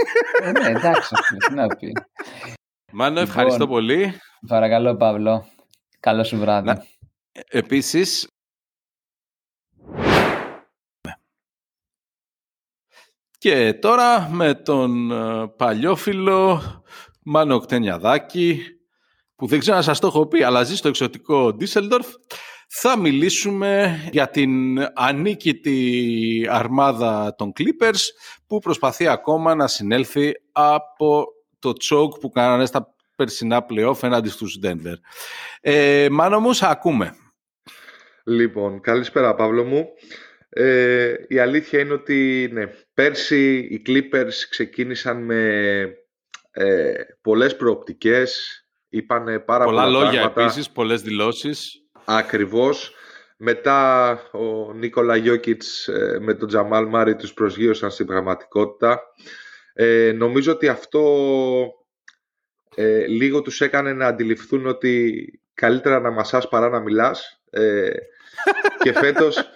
Ε, 0.43 0.51
ναι, 0.51 0.67
εντάξει, 0.67 1.15
τι 1.48 1.53
να 1.53 1.67
πει. 1.67 1.91
Μάνο, 2.91 3.20
ευχαριστώ 3.20 3.63
λοιπόν, 3.63 3.75
πολύ. 3.75 4.13
Παρακαλώ, 4.48 4.96
Παύλο. 4.96 5.46
Καλό 6.00 6.24
σου 6.24 6.38
βράδυ. 6.38 6.67
Να, 6.67 6.84
επίσης, 7.50 8.27
Και 13.43 13.74
τώρα 13.74 14.29
με 14.29 14.53
τον 14.53 15.12
ε, 15.12 15.48
παλιόφιλο 15.48 16.62
Μάνο 17.24 17.60
Κτενιαδάκη, 17.60 18.62
που 19.36 19.48
δεν 19.48 19.60
ξέρω 19.60 19.77
να 19.77 19.84
σας 19.84 20.00
το 20.00 20.08
έχω 20.08 20.27
πει, 20.27 20.43
αλλά 20.43 20.63
ζει 20.63 20.75
στο 20.75 20.88
εξωτικό 20.88 21.53
Ντίσελντορφ, 21.53 22.08
θα 22.75 22.97
μιλήσουμε 22.99 23.99
για 24.11 24.29
την 24.29 24.79
ανίκητη 24.93 26.47
αρμάδα 26.49 27.35
των 27.37 27.53
Clippers 27.59 27.99
που 28.47 28.59
προσπαθεί 28.59 29.07
ακόμα 29.07 29.55
να 29.55 29.67
συνέλθει 29.67 30.33
από 30.51 31.25
το 31.59 31.73
τσόκ 31.73 32.19
που 32.19 32.29
κάνανε 32.29 32.65
στα 32.65 32.95
περσινά 33.15 33.65
playoff 33.69 34.03
έναντι 34.03 34.29
στους 34.29 34.59
Denver. 34.63 34.95
Ε, 35.61 36.07
Μάνο 36.11 36.39
μου, 36.39 36.49
ακούμε. 36.61 37.15
Λοιπόν, 38.23 38.81
καλησπέρα 38.81 39.35
Παύλο 39.35 39.63
μου. 39.63 39.87
Ε, 40.49 41.13
η 41.27 41.39
αλήθεια 41.39 41.79
είναι 41.79 41.93
ότι 41.93 42.49
ναι, 42.53 42.65
πέρσι 42.93 43.57
οι 43.57 43.81
Clippers 43.87 44.33
ξεκίνησαν 44.49 45.23
με 45.23 45.43
ε, 46.51 46.93
πολλές 47.21 47.55
προοπτικές, 47.55 48.61
είπαν 48.89 49.43
πάρα 49.45 49.65
πολλά, 49.65 49.83
πολλά 49.83 49.99
λόγια 49.99 50.19
πράγματα. 50.19 50.41
επίσης, 50.41 50.69
πολλές 50.69 51.01
δηλώσεις. 51.01 51.82
Ακριβώς. 52.05 52.95
Μετά 53.38 54.12
ο 54.31 54.74
Νίκολα 54.74 55.15
Γιώκητς 55.15 55.88
ε, 55.88 56.17
με 56.22 56.33
τον 56.33 56.48
Τζαμάλ 56.48 56.86
Μάρι 56.86 57.15
τους 57.15 57.33
προσγείωσαν 57.33 57.91
στην 57.91 58.05
πραγματικότητα. 58.05 59.01
Ε, 59.74 60.12
νομίζω 60.15 60.51
ότι 60.51 60.67
αυτό 60.67 61.03
ε, 62.75 63.05
λίγο 63.05 63.41
τους 63.41 63.62
έκανε 63.62 63.93
να 63.93 64.07
αντιληφθούν 64.07 64.67
ότι 64.67 65.24
καλύτερα 65.53 66.00
να 66.00 66.12
μασάς 66.12 66.48
παρά 66.48 66.69
να 66.69 66.79
μιλάς. 66.79 67.41
Ε, 67.50 67.91
και, 68.79 68.93
φέτος, 68.93 69.51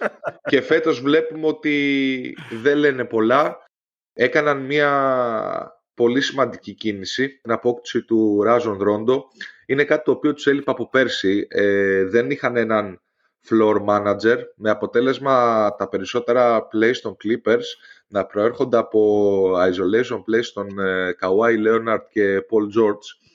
και 0.48 0.60
φέτος 0.60 1.00
βλέπουμε 1.00 1.46
ότι 1.46 2.36
δεν 2.50 2.76
λένε 2.78 3.04
πολλά. 3.04 3.66
Έκαναν 4.12 4.58
μια 4.58 5.77
πολύ 5.98 6.20
σημαντική 6.20 6.72
κίνηση, 6.72 7.28
την 7.42 7.52
απόκτηση 7.52 8.02
του 8.02 8.42
Ράζον 8.42 8.78
Ρόντο. 8.82 9.24
Είναι 9.66 9.84
κάτι 9.84 10.04
το 10.04 10.10
οποίο 10.10 10.34
τους 10.34 10.46
έλειπε 10.46 10.70
από 10.70 10.88
πέρσι. 10.88 11.46
Ε, 11.50 12.04
δεν 12.04 12.30
είχαν 12.30 12.56
έναν 12.56 13.00
floor 13.48 13.84
manager, 13.88 14.38
με 14.54 14.70
αποτέλεσμα 14.70 15.34
τα 15.78 15.88
περισσότερα 15.88 16.68
plays 16.72 16.96
των 17.02 17.16
Clippers 17.24 17.64
να 18.08 18.24
προέρχονται 18.26 18.76
από 18.76 19.52
isolation 19.52 20.16
plays 20.16 20.46
των 20.54 20.78
ε, 20.78 21.16
Kawhi 21.20 21.66
Leonard 21.66 22.02
και 22.10 22.38
Paul 22.38 22.80
George. 22.80 23.28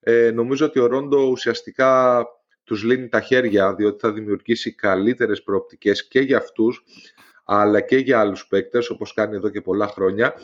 Ε, 0.00 0.30
νομίζω 0.30 0.66
ότι 0.66 0.78
ο 0.78 0.86
Ρόντο 0.86 1.18
ουσιαστικά 1.18 2.24
τους 2.64 2.82
λύνει 2.82 3.08
τα 3.08 3.20
χέρια, 3.20 3.74
διότι 3.74 3.98
θα 4.00 4.12
δημιουργήσει 4.12 4.74
καλύτερες 4.74 5.42
προοπτικές 5.42 6.08
και 6.08 6.20
για 6.20 6.36
αυτούς, 6.36 6.84
αλλά 7.44 7.80
και 7.80 7.96
για 7.96 8.20
άλλους 8.20 8.46
παίκτες, 8.46 8.90
όπως 8.90 9.14
κάνει 9.14 9.36
εδώ 9.36 9.48
και 9.48 9.60
πολλά 9.60 9.86
χρόνια. 9.86 10.34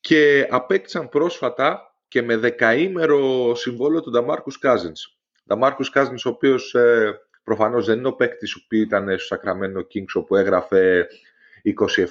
Και 0.00 0.46
απέκτησαν 0.50 1.08
πρόσφατα 1.08 1.94
και 2.08 2.22
με 2.22 2.36
δεκαήμερο 2.36 3.54
συμβόλαιο 3.54 4.02
του 4.02 4.10
Νταμάρκους 4.10 4.58
Κάζινς. 4.58 5.18
Νταμάρκους 5.46 5.90
Κάζινς, 5.90 6.24
ο 6.24 6.28
οποίος 6.28 6.74
ε, 6.74 7.20
προφανώς 7.44 7.86
δεν 7.86 7.98
είναι 7.98 8.08
ο 8.08 8.14
παίκτης 8.14 8.66
που 8.68 8.74
ήταν 8.74 9.18
στο 9.18 9.36
Sacramento 9.36 9.78
Kings, 9.78 10.12
όπου 10.14 10.36
έγραφε 10.36 11.08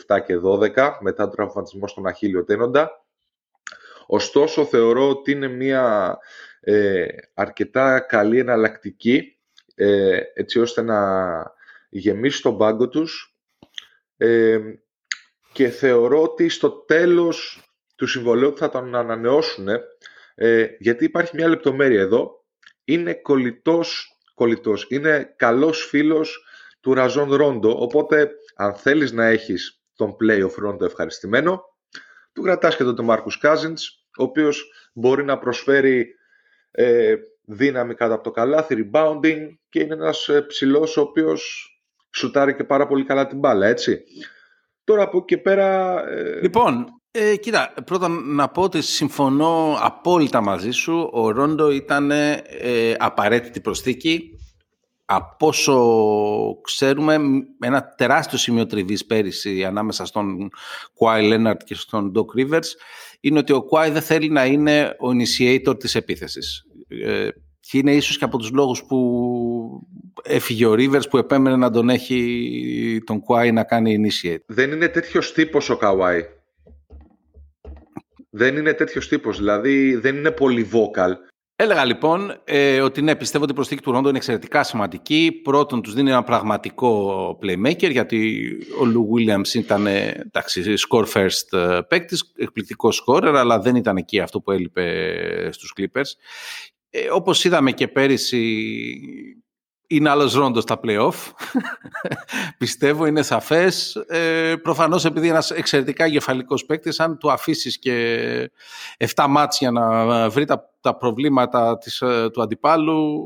27 0.07 0.19
και 0.25 0.39
12 0.43 0.97
μετά 0.99 1.23
τον 1.23 1.31
τραυματισμό 1.31 1.87
στον 1.87 2.07
Αχίλιο 2.07 2.43
Τένοντα. 2.43 3.05
Ωστόσο, 4.07 4.65
θεωρώ 4.65 5.09
ότι 5.09 5.31
είναι 5.31 5.47
μια 5.47 6.17
ε, 6.59 7.05
αρκετά 7.33 7.99
καλή 7.99 8.39
εναλλακτική 8.39 9.37
ε, 9.75 10.19
έτσι 10.33 10.59
ώστε 10.59 10.81
να 10.81 10.99
γεμίσει 11.89 12.41
τον 12.41 12.57
πάγκο 12.57 12.89
τους 12.89 13.37
ε, 14.17 14.59
και 15.53 15.69
θεωρώ 15.69 16.21
ότι 16.21 16.49
στο 16.49 16.69
τέλος 16.69 17.68
του 17.99 18.07
συμβολέου 18.07 18.57
θα 18.57 18.69
τον 18.69 18.95
ανανεώσουν 18.95 19.67
ε, 20.35 20.65
γιατί 20.79 21.03
υπάρχει 21.05 21.35
μια 21.35 21.47
λεπτομέρεια 21.47 22.01
εδώ. 22.01 22.45
Είναι 22.83 23.13
κολλητός, 23.13 24.17
κολλητός. 24.33 24.85
Είναι 24.89 25.33
καλός 25.35 25.85
φίλος 25.85 26.45
του 26.81 26.93
Ραζόν 26.93 27.33
Ρόντο. 27.33 27.81
Οπότε 27.81 28.31
αν 28.55 28.73
θέλεις 28.73 29.11
να 29.11 29.25
έχεις 29.25 29.81
τον 29.95 30.15
playoff 30.21 30.53
Ρόντο 30.55 30.85
ευχαριστημένο 30.85 31.63
του 32.33 32.41
κρατάς 32.41 32.75
και 32.75 32.83
τον 32.83 33.05
Μάρκους 33.05 33.37
Κάζινς 33.37 33.87
ο 34.17 34.23
οποίος 34.23 34.71
μπορεί 34.93 35.23
να 35.23 35.37
προσφέρει 35.37 36.15
ε, 36.71 37.15
δύναμη 37.45 37.95
κάτω 37.95 38.13
από 38.13 38.23
το 38.23 38.31
καλάθι, 38.31 38.89
rebounding 38.91 39.47
και 39.69 39.79
είναι 39.79 39.93
ένας 39.93 40.27
ε, 40.27 40.41
ψηλός 40.41 40.97
ο 40.97 41.01
οποίος 41.01 41.69
σουτάρει 42.15 42.55
και 42.55 42.63
πάρα 42.63 42.87
πολύ 42.87 43.03
καλά 43.03 43.27
την 43.27 43.39
μπάλα, 43.39 43.67
έτσι. 43.67 44.03
Τώρα 44.83 45.03
από 45.03 45.17
εκεί 45.17 45.25
και 45.25 45.37
πέρα... 45.37 45.99
Ε... 46.09 46.39
Λοιπόν, 46.41 46.98
ε, 47.11 47.35
κοίτα, 47.35 47.73
πρώτα 47.85 48.07
να 48.07 48.49
πω 48.49 48.61
ότι 48.61 48.81
συμφωνώ 48.81 49.77
απόλυτα 49.81 50.41
μαζί 50.41 50.71
σου. 50.71 51.09
Ο 51.11 51.31
Ρόντο 51.31 51.71
ήταν 51.71 52.11
ε, 52.11 52.37
απαραίτητη 52.97 53.61
προσθήκη. 53.61 54.33
Από 55.05 55.47
όσο 55.47 55.75
ξέρουμε, 56.61 57.17
ένα 57.59 57.93
τεράστιο 57.97 58.37
σημείο 58.37 58.65
τριβής 58.65 59.05
πέρυσι 59.05 59.63
ανάμεσα 59.65 60.05
στον 60.05 60.49
Κουάι 60.93 61.27
Λέναρτ 61.27 61.63
και 61.63 61.75
στον 61.75 62.11
Ντοκ 62.11 62.31
Rivers 62.37 62.67
είναι 63.19 63.39
ότι 63.39 63.53
ο 63.53 63.61
Κουάι 63.61 63.89
δεν 63.89 64.01
θέλει 64.01 64.29
να 64.29 64.45
είναι 64.45 64.95
ο 64.99 65.07
initiator 65.09 65.79
της 65.79 65.95
επίθεσης. 65.95 66.63
Ε, 66.87 67.27
και 67.59 67.77
είναι 67.77 67.95
ίσως 67.95 68.17
και 68.17 68.23
από 68.23 68.37
τους 68.37 68.51
λόγους 68.51 68.83
που 68.83 69.87
έφυγε 70.23 70.65
ο 70.65 70.73
Ρίβερς 70.73 71.07
που 71.07 71.17
επέμενε 71.17 71.55
να 71.55 71.71
τον 71.71 71.89
έχει 71.89 73.01
τον 73.05 73.19
Κουάι 73.19 73.51
να 73.51 73.63
κάνει 73.63 73.97
initiate. 74.01 74.43
Δεν 74.45 74.71
είναι 74.71 74.87
τέτοιος 74.87 75.33
τύπος 75.33 75.69
ο 75.69 75.77
Καουάι. 75.77 76.25
Δεν 78.29 78.57
είναι 78.57 78.73
τέτοιος 78.73 79.07
τύπος, 79.07 79.37
δηλαδή 79.37 79.95
δεν 79.95 80.15
είναι 80.15 80.31
πολύ 80.31 80.69
vocal. 80.73 81.11
Έλεγα 81.61 81.85
λοιπόν 81.85 82.41
ε, 82.43 82.81
ότι 82.81 83.01
ναι, 83.01 83.15
πιστεύω 83.15 83.43
ότι 83.43 83.51
η 83.51 83.55
προσθήκη 83.55 83.81
του 83.81 83.91
Ρόντο 83.91 84.07
είναι 84.09 84.17
εξαιρετικά 84.17 84.63
σημαντική. 84.63 85.39
Πρώτον, 85.43 85.81
τους 85.81 85.93
δίνει 85.93 86.09
ένα 86.09 86.23
πραγματικό 86.23 87.29
playmaker, 87.41 87.91
γιατί 87.91 88.49
ο 88.79 88.85
Λου 88.85 89.09
Williams 89.13 89.53
ήταν 89.53 89.87
εντάξει, 89.87 90.73
score 90.89 91.05
first 91.05 91.57
ε, 91.57 91.79
παίκτης, 91.87 92.33
εκπληκτικός 92.35 93.03
scorer, 93.07 93.33
αλλά 93.35 93.59
δεν 93.59 93.75
ήταν 93.75 93.97
εκεί 93.97 94.19
αυτό 94.19 94.41
που 94.41 94.51
έλειπε 94.51 95.49
στους 95.51 95.73
Clippers. 95.77 96.11
Ε, 96.89 97.09
όπως 97.11 97.43
είδαμε 97.43 97.71
και 97.71 97.87
πέρυσι, 97.87 98.71
είναι 99.91 100.09
άλλος 100.09 100.33
ρόντος 100.33 100.63
στα 100.63 100.79
play-off. 100.83 101.13
Πιστεύω 102.57 103.05
είναι 103.05 103.21
σαφές. 103.21 103.95
Ε, 103.95 104.55
προφανώς 104.61 105.05
επειδή 105.05 105.25
είναι 105.25 105.35
ένας 105.35 105.51
εξαιρετικά 105.51 106.05
γεφαλικός 106.05 106.65
παίκτης, 106.65 106.99
αν 106.99 107.17
του 107.17 107.31
αφήσεις 107.31 107.79
και 107.79 108.51
7 109.15 109.25
μάτς 109.29 109.59
για 109.59 109.71
να 109.71 110.29
βρει 110.29 110.45
τα, 110.45 110.69
τα 110.81 110.97
προβλήματα 110.97 111.77
της, 111.77 112.01
ε, 112.01 112.29
του 112.33 112.41
αντιπάλου, 112.41 113.21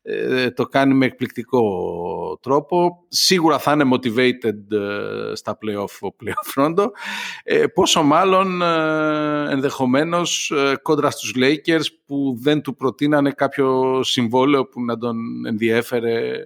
το 0.53 0.65
κάνει 0.65 0.93
με 0.93 1.05
εκπληκτικό 1.05 1.61
τρόπο. 2.41 3.05
Σίγουρα 3.07 3.59
θα 3.59 3.71
είναι 3.71 3.89
motivated 3.93 4.71
ε, 4.71 5.35
στα 5.35 5.57
play-off 5.61 6.09
ο 6.09 6.15
play-off 6.23 6.63
Rondo. 6.63 6.85
Ε, 7.43 7.67
πόσο 7.67 8.03
μάλλον 8.03 8.61
ενδεχομένως 9.51 10.53
κόντρα 10.81 11.09
στους 11.09 11.33
Lakers 11.37 11.85
που 12.05 12.37
δεν 12.41 12.61
του 12.61 12.75
προτείνανε 12.75 13.31
κάποιο 13.31 13.99
συμβόλαιο 14.03 14.65
που 14.65 14.81
να 14.81 14.97
τον 14.97 15.45
ενδιέφερε 15.45 16.45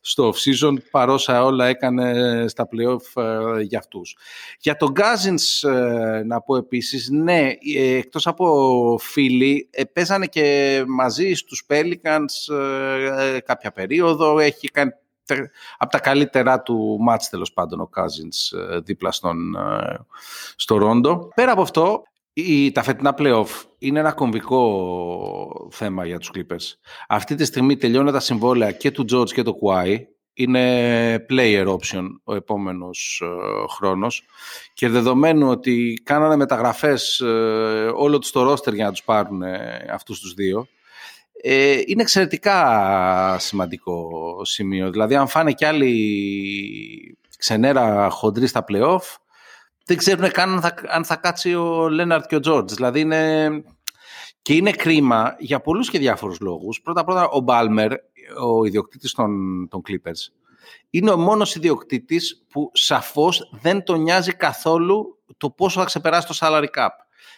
στο 0.00 0.32
off-season 0.34 0.74
παρόσα 0.90 1.44
όλα 1.44 1.66
έκανε 1.66 2.44
στα 2.48 2.68
playoff 2.70 3.22
ε, 3.22 3.60
για 3.60 3.78
αυτούς. 3.78 4.16
Για 4.60 4.76
τον 4.76 4.92
Cousins 4.96 5.68
ε, 5.68 6.22
να 6.24 6.40
πω 6.40 6.56
επίσης, 6.56 7.08
ναι, 7.10 7.50
ε, 7.76 7.96
εκτός 7.96 8.26
από 8.26 8.98
φίλοι, 9.00 9.70
παίζανε 9.92 10.26
και 10.26 10.84
μαζί 10.86 11.34
στους 11.34 11.66
Pelicans 11.68 12.54
κάποια 13.44 13.72
περίοδο, 13.72 14.38
έχει 14.38 14.68
κάνει 14.70 14.90
από 15.78 15.90
τα 15.90 15.98
καλύτερά 15.98 16.62
του 16.62 16.96
μάτς 17.00 17.28
τέλος 17.28 17.52
πάντων 17.52 17.80
ο 17.80 17.90
Cousins 17.96 18.58
δίπλα 18.84 19.12
στον, 19.12 19.56
στο 20.56 20.76
Ρόντο. 20.76 21.28
Πέρα 21.34 21.52
από 21.52 21.62
αυτό, 21.62 22.02
η, 22.32 22.72
τα 22.72 22.82
φετινά 22.82 23.14
playoff 23.18 23.46
είναι 23.78 23.98
ένα 23.98 24.12
κομβικό 24.12 25.68
θέμα 25.70 26.06
για 26.06 26.18
τους 26.18 26.30
Clippers. 26.34 26.72
Αυτή 27.08 27.34
τη 27.34 27.44
στιγμή 27.44 27.76
τελειώνουν 27.76 28.12
τα 28.12 28.20
συμβόλαια 28.20 28.72
και 28.72 28.90
του 28.90 29.04
George 29.12 29.30
και 29.30 29.42
του 29.42 29.58
Kawhi. 29.62 29.96
Είναι 30.36 31.26
player 31.28 31.66
option 31.66 32.04
ο 32.24 32.34
επόμενος 32.34 33.22
ε, 33.24 33.26
χρόνος 33.68 34.22
και 34.74 34.88
δεδομένου 34.88 35.48
ότι 35.48 36.02
κάνανε 36.04 36.36
μεταγραφές 36.36 37.20
ε, 37.20 37.92
όλο 37.94 38.18
τους 38.18 38.30
το 38.30 38.52
roster 38.52 38.74
για 38.74 38.84
να 38.84 38.90
τους 38.90 39.02
πάρουν 39.02 39.42
ε, 39.42 39.86
αυτούς 39.92 40.20
τους 40.20 40.34
δύο 40.34 40.68
ε, 41.42 41.80
είναι 41.86 42.02
εξαιρετικά 42.02 43.36
σημαντικό 43.38 44.10
σημείο. 44.44 44.90
Δηλαδή 44.90 45.16
αν 45.16 45.28
φάνε 45.28 45.52
κι 45.52 45.64
άλλοι 45.64 47.18
ξενέρα 47.38 48.08
χοντροί 48.10 48.46
στα 48.46 48.64
playoff 48.68 49.16
δεν 49.84 49.96
ξέρουν 49.96 50.30
καν 50.30 50.52
αν 50.52 50.60
θα, 50.60 50.74
αν 50.88 51.04
θα 51.04 51.16
κάτσει 51.16 51.54
ο 51.54 51.88
Λέναρτ 51.88 52.26
και 52.26 52.36
ο 52.36 52.40
Τζόρτζ. 52.40 52.74
Δηλαδή 52.74 53.00
είναι... 53.00 53.50
Και 54.42 54.54
είναι 54.54 54.70
κρίμα 54.70 55.36
για 55.38 55.60
πολλούς 55.60 55.90
και 55.90 55.98
διάφορους 55.98 56.40
λόγους. 56.40 56.80
Πρώτα-πρώτα 56.80 57.28
ο 57.28 57.40
Μπάλμερ, 57.40 57.92
ο 58.42 58.64
ιδιοκτήτης 58.64 59.12
των, 59.12 59.30
των 59.70 59.82
Clippers, 59.88 60.32
είναι 60.90 61.10
ο 61.10 61.16
μόνος 61.16 61.54
ιδιοκτήτης 61.54 62.44
που 62.48 62.70
σαφώς 62.72 63.50
δεν 63.60 63.82
τον 63.82 64.02
νοιάζει 64.02 64.32
καθόλου 64.32 65.18
το 65.36 65.50
πόσο 65.50 65.80
θα 65.80 65.86
ξεπεράσει 65.86 66.26
το 66.26 66.38
salary 66.40 66.66
cap. 66.76 66.88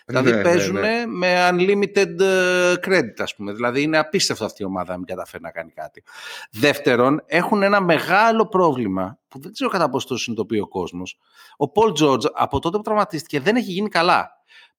Δηλαδή 0.09 0.31
ναι, 0.31 0.37
ναι 0.37 0.43
παίζουν 0.43 0.81
ναι. 0.81 1.05
με 1.07 1.49
unlimited 1.51 2.21
ε, 2.21 2.75
credit, 2.87 3.15
ας 3.19 3.35
πούμε. 3.35 3.53
Δηλαδή 3.53 3.83
είναι 3.83 3.99
απίστευτο 3.99 4.45
αυτή 4.45 4.63
η 4.63 4.67
ομάδα 4.67 4.93
να 4.93 4.97
μην 4.97 5.07
καταφέρει 5.07 5.43
να 5.43 5.51
κάνει 5.51 5.71
κάτι. 5.71 6.03
Δεύτερον, 6.51 7.23
έχουν 7.27 7.63
ένα 7.63 7.81
μεγάλο 7.81 8.47
πρόβλημα 8.47 9.19
που 9.29 9.41
δεν 9.41 9.53
ξέρω 9.53 9.71
κατά 9.71 9.89
πόσο 9.89 10.07
το 10.07 10.17
συνειδητοποιεί 10.17 10.61
ο 10.63 10.69
κόσμος. 10.69 11.19
Ο 11.57 11.65
Paul 11.75 12.03
George 12.03 12.25
από 12.35 12.59
τότε 12.59 12.77
που 12.77 12.83
τραυματίστηκε 12.83 13.41
δεν 13.41 13.57
έχει 13.57 13.71
γίνει 13.73 13.89
καλά. 13.89 14.31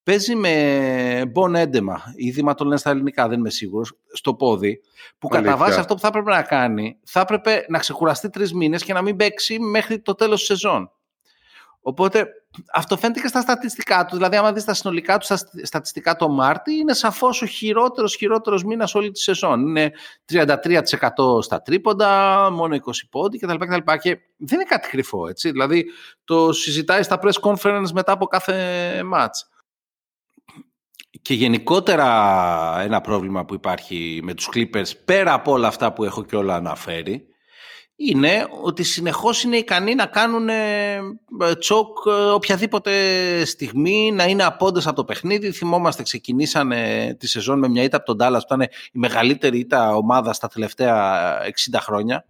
Παίζει 0.03 0.35
με 0.35 1.25
μπον 1.31 1.55
έντεμα, 1.55 2.01
ήδημα 2.15 2.53
το 2.53 2.63
λένε 2.63 2.77
στα 2.77 2.89
ελληνικά, 2.89 3.27
δεν 3.27 3.39
είμαι 3.39 3.49
σίγουρος, 3.49 3.97
στο 4.13 4.33
πόδι, 4.33 4.81
που 5.17 5.27
Αλήθεια. 5.31 5.51
κατά 5.51 5.63
βάση 5.65 5.79
αυτό 5.79 5.93
που 5.93 5.99
θα 5.99 6.07
έπρεπε 6.07 6.31
να 6.31 6.41
κάνει, 6.41 6.97
θα 7.03 7.19
έπρεπε 7.19 7.65
να 7.67 7.79
ξεκουραστεί 7.79 8.29
τρεις 8.29 8.53
μήνες 8.53 8.83
και 8.83 8.93
να 8.93 9.01
μην 9.01 9.15
παίξει 9.15 9.59
μέχρι 9.59 9.99
το 9.99 10.15
τέλος 10.15 10.37
της 10.39 10.47
σεζόν. 10.47 10.91
Οπότε 11.81 12.27
αυτό 12.73 12.97
φαίνεται 12.97 13.19
και 13.19 13.27
στα 13.27 13.41
στατιστικά 13.41 14.05
τους. 14.05 14.17
Δηλαδή, 14.17 14.35
άμα 14.35 14.53
δεις 14.53 14.63
τα 14.63 14.73
συνολικά 14.73 15.17
τους 15.17 15.29
στατιστικά 15.63 16.15
το 16.15 16.29
Μάρτι, 16.29 16.73
είναι 16.73 16.93
σαφώς 16.93 17.41
ο 17.41 17.45
χειρότερος 17.45 18.15
χειρότερος 18.15 18.63
μήνας 18.63 18.95
όλη 18.95 19.11
τη 19.11 19.19
σεζόν. 19.19 19.67
Είναι 19.67 19.91
33% 20.25 21.41
στα 21.41 21.61
τρίποντα, 21.61 22.49
μόνο 22.51 22.75
20 22.75 22.79
πόντι 23.09 23.37
κτλ. 23.37 23.53
Και 24.01 24.19
δεν 24.37 24.59
είναι 24.59 24.63
κάτι 24.69 24.89
κρυφό, 24.89 25.27
έτσι. 25.27 25.51
Δηλαδή, 25.51 25.85
το 26.23 26.53
συζητάει 26.53 27.03
στα 27.03 27.19
press 27.21 27.39
conference 27.41 27.89
μετά 27.93 28.11
από 28.11 28.25
κάθε 28.25 29.01
match. 29.13 29.57
Και 31.21 31.33
γενικότερα 31.33 32.81
ένα 32.81 33.01
πρόβλημα 33.01 33.45
που 33.45 33.53
υπάρχει 33.53 34.19
με 34.23 34.33
τους 34.33 34.49
Clippers, 34.53 34.91
πέρα 35.05 35.33
από 35.33 35.51
όλα 35.51 35.67
αυτά 35.67 35.93
που 35.93 36.03
έχω 36.03 36.23
και 36.23 36.35
όλα 36.35 36.55
αναφέρει, 36.55 37.27
είναι 37.99 38.47
ότι 38.61 38.83
συνεχώς 38.83 39.43
είναι 39.43 39.57
ικανοί 39.57 39.95
να 39.95 40.05
κάνουν 40.05 40.49
ε, 40.49 40.99
τσοκ 41.59 41.97
ε, 42.07 42.11
οποιαδήποτε 42.11 42.91
στιγμή, 43.45 44.11
να 44.11 44.23
είναι 44.23 44.43
απόντες 44.43 44.87
από 44.87 44.95
το 44.95 45.03
παιχνίδι. 45.03 45.51
Θυμόμαστε, 45.51 46.03
ξεκινήσανε 46.03 47.15
τη 47.19 47.27
σεζόν 47.27 47.59
με 47.59 47.67
μια 47.67 47.83
ήττα 47.83 47.97
από 47.97 48.05
τον 48.05 48.17
Τάλλας 48.17 48.45
που 48.47 48.53
ήταν 48.53 48.67
η 48.91 48.99
μεγαλύτερη 48.99 49.59
ήττα 49.59 49.95
ομάδα 49.95 50.33
στα 50.33 50.47
τελευταία 50.47 51.37
60 51.71 51.77
χρόνια 51.81 52.25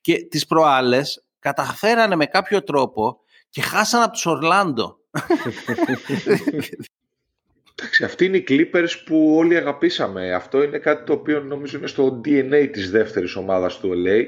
και 0.00 0.26
τις 0.30 0.46
προάλλες 0.46 1.24
καταφέρανε 1.38 2.16
με 2.16 2.26
κάποιο 2.26 2.62
τρόπο 2.62 3.20
και 3.50 3.60
χάσαν 3.60 4.02
από 4.02 4.12
τους 4.12 4.26
Ορλάντο. 4.26 4.96
Εντάξει, 7.78 8.04
αυτοί 8.04 8.24
είναι 8.24 8.36
οι 8.36 8.44
Clippers 8.48 8.90
που 9.04 9.34
όλοι 9.36 9.56
αγαπήσαμε. 9.56 10.34
Αυτό 10.34 10.62
είναι 10.62 10.78
κάτι 10.78 11.04
το 11.04 11.12
οποίο 11.12 11.40
νομίζω 11.40 11.78
είναι 11.78 11.86
στο 11.86 12.20
DNA 12.24 12.68
της 12.72 12.90
δεύτερης 12.90 13.36
ομάδας 13.36 13.78
του 13.78 13.90
LA 14.06 14.24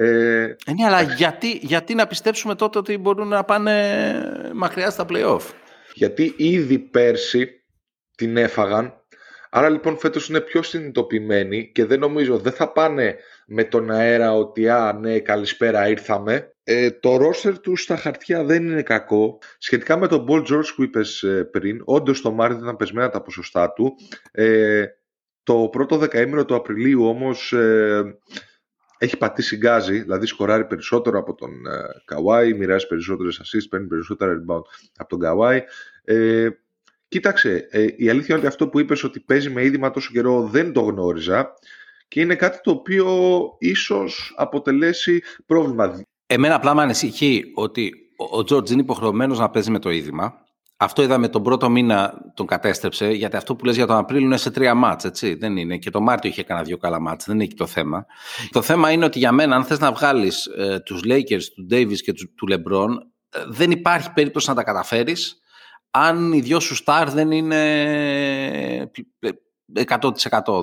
ε, 0.00 0.42
ε, 0.66 0.72
ναι, 0.76 0.84
αλλά 0.86 1.02
γιατί, 1.02 1.58
γιατί 1.62 1.94
να 1.94 2.06
πιστέψουμε 2.06 2.54
τότε 2.54 2.78
ότι 2.78 2.98
μπορούν 2.98 3.28
να 3.28 3.44
πάνε 3.44 3.94
μακριά 4.54 4.90
στα 4.90 5.06
play-off; 5.08 5.40
Γιατί 5.94 6.34
ήδη 6.36 6.78
πέρσι 6.78 7.64
την 8.16 8.36
έφαγαν, 8.36 9.04
άρα 9.50 9.68
λοιπόν 9.68 9.98
φέτος 9.98 10.28
είναι 10.28 10.40
πιο 10.40 10.62
συνειδητοποιημένοι 10.62 11.72
και 11.72 11.84
δεν 11.84 11.98
νομίζω 11.98 12.38
δεν 12.38 12.52
θα 12.52 12.72
πάνε 12.72 13.16
με 13.46 13.64
τον 13.64 13.90
αέρα 13.90 14.34
ότι 14.34 14.68
«Α, 14.68 14.92
ναι, 14.92 15.18
καλησπέρα, 15.18 15.88
ήρθαμε». 15.88 16.52
Ε, 16.64 16.90
το 16.90 17.16
ρόστερ 17.16 17.58
του 17.58 17.76
στα 17.76 17.96
χαρτιά 17.96 18.44
δεν 18.44 18.66
είναι 18.66 18.82
κακό. 18.82 19.38
Σχετικά 19.58 19.98
με 19.98 20.06
τον 20.06 20.26
Paul 20.28 20.40
George 20.40 20.72
που 20.76 20.82
είπες 20.82 21.22
ε, 21.22 21.44
πριν, 21.44 21.82
όντως 21.84 22.20
το 22.20 22.32
Μάρτιο 22.32 22.62
ήταν 22.62 22.76
πεσμένα 22.76 23.08
τα 23.08 23.22
ποσοστά 23.22 23.72
του. 23.72 23.94
Ε, 24.30 24.84
το 25.42 25.68
πρώτο 25.72 25.96
δεκαήμερο 25.96 26.44
του 26.44 26.54
Απριλίου 26.54 27.04
όμως 27.04 27.52
ε, 27.52 28.18
έχει 28.98 29.16
πατήσει 29.16 29.56
γκάζι, 29.56 30.00
δηλαδή 30.00 30.26
σκοράρει 30.26 30.66
περισσότερο 30.66 31.18
από 31.18 31.34
τον 31.34 31.50
Καουάι, 32.04 32.52
μοιράζει 32.52 32.86
περισσότερες 32.86 33.40
assists, 33.44 33.68
παίρνει 33.70 33.86
περισσότερα 33.86 34.32
rebound 34.32 34.62
από 34.96 35.08
τον 35.08 35.18
Καουάι. 35.18 35.62
Ε, 36.04 36.48
κοίταξε, 37.08 37.68
ε, 37.70 37.86
η 37.96 38.08
αλήθεια 38.08 38.26
είναι 38.28 38.38
ότι 38.38 38.46
αυτό 38.46 38.68
που 38.68 38.78
είπες 38.78 39.04
ότι 39.04 39.20
παίζει 39.20 39.50
με 39.50 39.64
είδημα 39.64 39.90
τόσο 39.90 40.10
καιρό 40.12 40.48
δεν 40.48 40.72
το 40.72 40.80
γνώριζα 40.80 41.54
και 42.08 42.20
είναι 42.20 42.34
κάτι 42.34 42.60
το 42.62 42.70
οποίο 42.70 43.06
ίσως 43.58 44.34
αποτελέσει 44.36 45.22
πρόβλημα. 45.46 46.02
Εμένα 46.26 46.54
απλά 46.54 46.74
με 46.74 46.82
ανησυχεί 46.82 47.52
ότι 47.54 47.92
ο 48.30 48.44
Τζόρτζ 48.44 48.70
είναι 48.70 48.80
υποχρεωμένος 48.80 49.38
να 49.38 49.50
παίζει 49.50 49.70
με 49.70 49.78
το 49.78 49.90
είδημα 49.90 50.46
αυτό 50.80 51.02
είδαμε 51.02 51.28
τον 51.28 51.42
πρώτο 51.42 51.68
μήνα 51.70 52.14
τον 52.34 52.46
κατέστρεψε, 52.46 53.10
γιατί 53.10 53.36
αυτό 53.36 53.56
που 53.56 53.64
λες 53.64 53.76
για 53.76 53.86
τον 53.86 53.96
Απρίλιο 53.96 54.26
είναι 54.26 54.36
σε 54.36 54.50
τρία 54.50 54.74
μάτς, 54.74 55.04
έτσι, 55.04 55.34
δεν 55.34 55.56
είναι. 55.56 55.76
Και 55.76 55.90
το 55.90 56.00
Μάρτιο 56.00 56.30
είχε 56.30 56.42
κανένα 56.42 56.66
δύο 56.66 56.76
καλά 56.76 57.00
μάτς, 57.00 57.24
δεν 57.24 57.34
είναι 57.34 57.44
εκεί 57.44 57.54
το 57.54 57.66
θέμα. 57.66 58.06
Το 58.50 58.62
θέμα 58.62 58.90
είναι 58.90 59.04
ότι 59.04 59.18
για 59.18 59.32
μένα, 59.32 59.56
αν 59.56 59.64
θες 59.64 59.78
να 59.78 59.92
βγάλεις 59.92 60.46
ε, 60.46 60.80
τους 60.80 61.00
Lakers, 61.04 61.42
τους 61.54 61.66
Davis 61.70 61.96
και 61.96 62.12
τους, 62.12 62.26
του 62.36 62.46
LeBron, 62.50 62.88
ε, 63.28 63.40
δεν 63.48 63.70
υπάρχει 63.70 64.12
περίπτωση 64.12 64.48
να 64.48 64.54
τα 64.54 64.62
καταφέρεις 64.62 65.40
αν 65.90 66.32
οι 66.32 66.40
δυο 66.40 66.60
σου 66.60 66.74
στάρ 66.74 67.10
δεν 67.10 67.30
είναι 67.30 68.90
100%. 69.74 70.62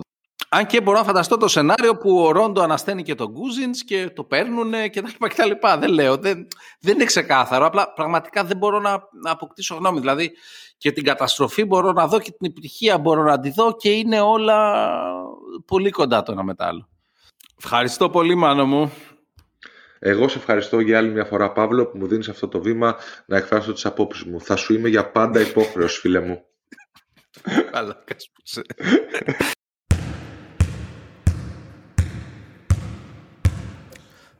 Αν 0.56 0.66
και 0.66 0.82
μπορώ 0.82 0.98
να 0.98 1.04
φανταστώ 1.04 1.38
το 1.38 1.48
σενάριο 1.48 1.98
που 1.98 2.20
ο 2.20 2.32
Ρόντο 2.32 2.62
ανασταίνει 2.62 3.04
και 3.04 3.16
τον 3.16 3.32
Γκούζιν 3.32 3.72
και 3.72 4.10
το 4.16 4.24
παίρνουν 4.24 4.72
και 4.92 5.02
τα 5.02 5.08
λοιπά 5.08 5.28
και 5.28 5.36
τα 5.36 5.46
λοιπά. 5.46 5.78
Δεν 5.78 5.90
λέω, 5.90 6.18
δεν, 6.18 6.48
δεν 6.80 6.94
είναι 6.94 7.06
ξεκάθαρο. 7.06 7.66
Απλά 7.66 7.94
πραγματικά 7.94 8.44
δεν 8.44 8.58
μπορώ 8.58 8.80
να, 8.80 8.92
να 9.24 9.32
αποκτήσω 9.32 9.76
γνώμη. 9.76 10.00
Δηλαδή 10.00 10.32
και 10.78 10.92
την 10.92 11.04
καταστροφή 11.04 11.66
μπορώ 11.66 11.92
να 11.92 12.08
δω 12.08 12.20
και 12.20 12.32
την 12.32 12.50
επιτυχία 12.50 12.98
μπορώ 12.98 13.24
να 13.24 13.40
τη 13.40 13.50
δω 13.50 13.76
και 13.76 13.90
είναι 13.90 14.22
όλα 14.22 14.88
πολύ 15.66 15.90
κοντά 15.90 16.24
το 16.24 16.32
ένα 16.32 16.44
μετά 16.44 16.68
άλλο. 16.68 16.88
Ευχαριστώ 17.58 18.10
πολύ 18.10 18.36
Μάνο 18.36 18.66
μου. 18.66 18.92
Εγώ 20.00 20.28
σε 20.28 20.38
ευχαριστώ 20.38 20.80
για 20.80 20.98
άλλη 20.98 21.10
μια 21.10 21.26
φορά 21.26 21.52
Παύλο 21.52 21.86
που 21.86 21.98
μου 21.98 22.08
δίνεις 22.08 22.30
αυτό 22.30 22.48
το 22.48 22.62
βήμα 22.62 22.96
να 23.26 23.38
εκφράσω 23.38 23.74
τις 23.74 23.86
απόψεις 23.86 24.24
μου. 24.24 24.42
Θα 24.42 24.56
σου 24.56 24.74
είμαι 24.74 24.90
για 24.90 25.12
πάντα 25.12 25.40
υπόχρεος 25.40 25.98
φίλε 25.98 26.20
μου. 26.20 26.44
Καλά, 27.72 28.04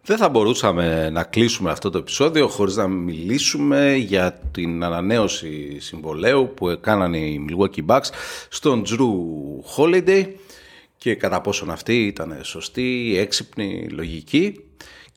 Δεν 0.08 0.18
θα 0.18 0.30
μπορούσαμε 0.30 1.10
να 1.10 1.24
κλείσουμε 1.24 1.72
αυτό 1.72 1.90
το 1.90 1.98
επεισόδιο 1.98 2.48
χωρίς 2.48 2.76
να 2.76 2.88
μιλήσουμε 2.88 3.96
για 3.96 4.40
την 4.52 4.84
ανανέωση 4.84 5.80
συμβολέου 5.80 6.54
που 6.56 6.70
έκαναν 6.70 7.14
οι 7.14 7.46
Milwaukee 7.50 7.86
Bucks 7.86 8.10
στον 8.50 8.84
Drew 8.86 9.14
Holiday 9.78 10.26
και 10.98 11.16
κατά 11.16 11.42
πόσον 11.42 11.72
αυτή 11.72 12.06
ήταν 12.06 12.40
σωστή, 12.42 13.16
έξυπνη, 13.18 13.88
λογική 13.90 14.64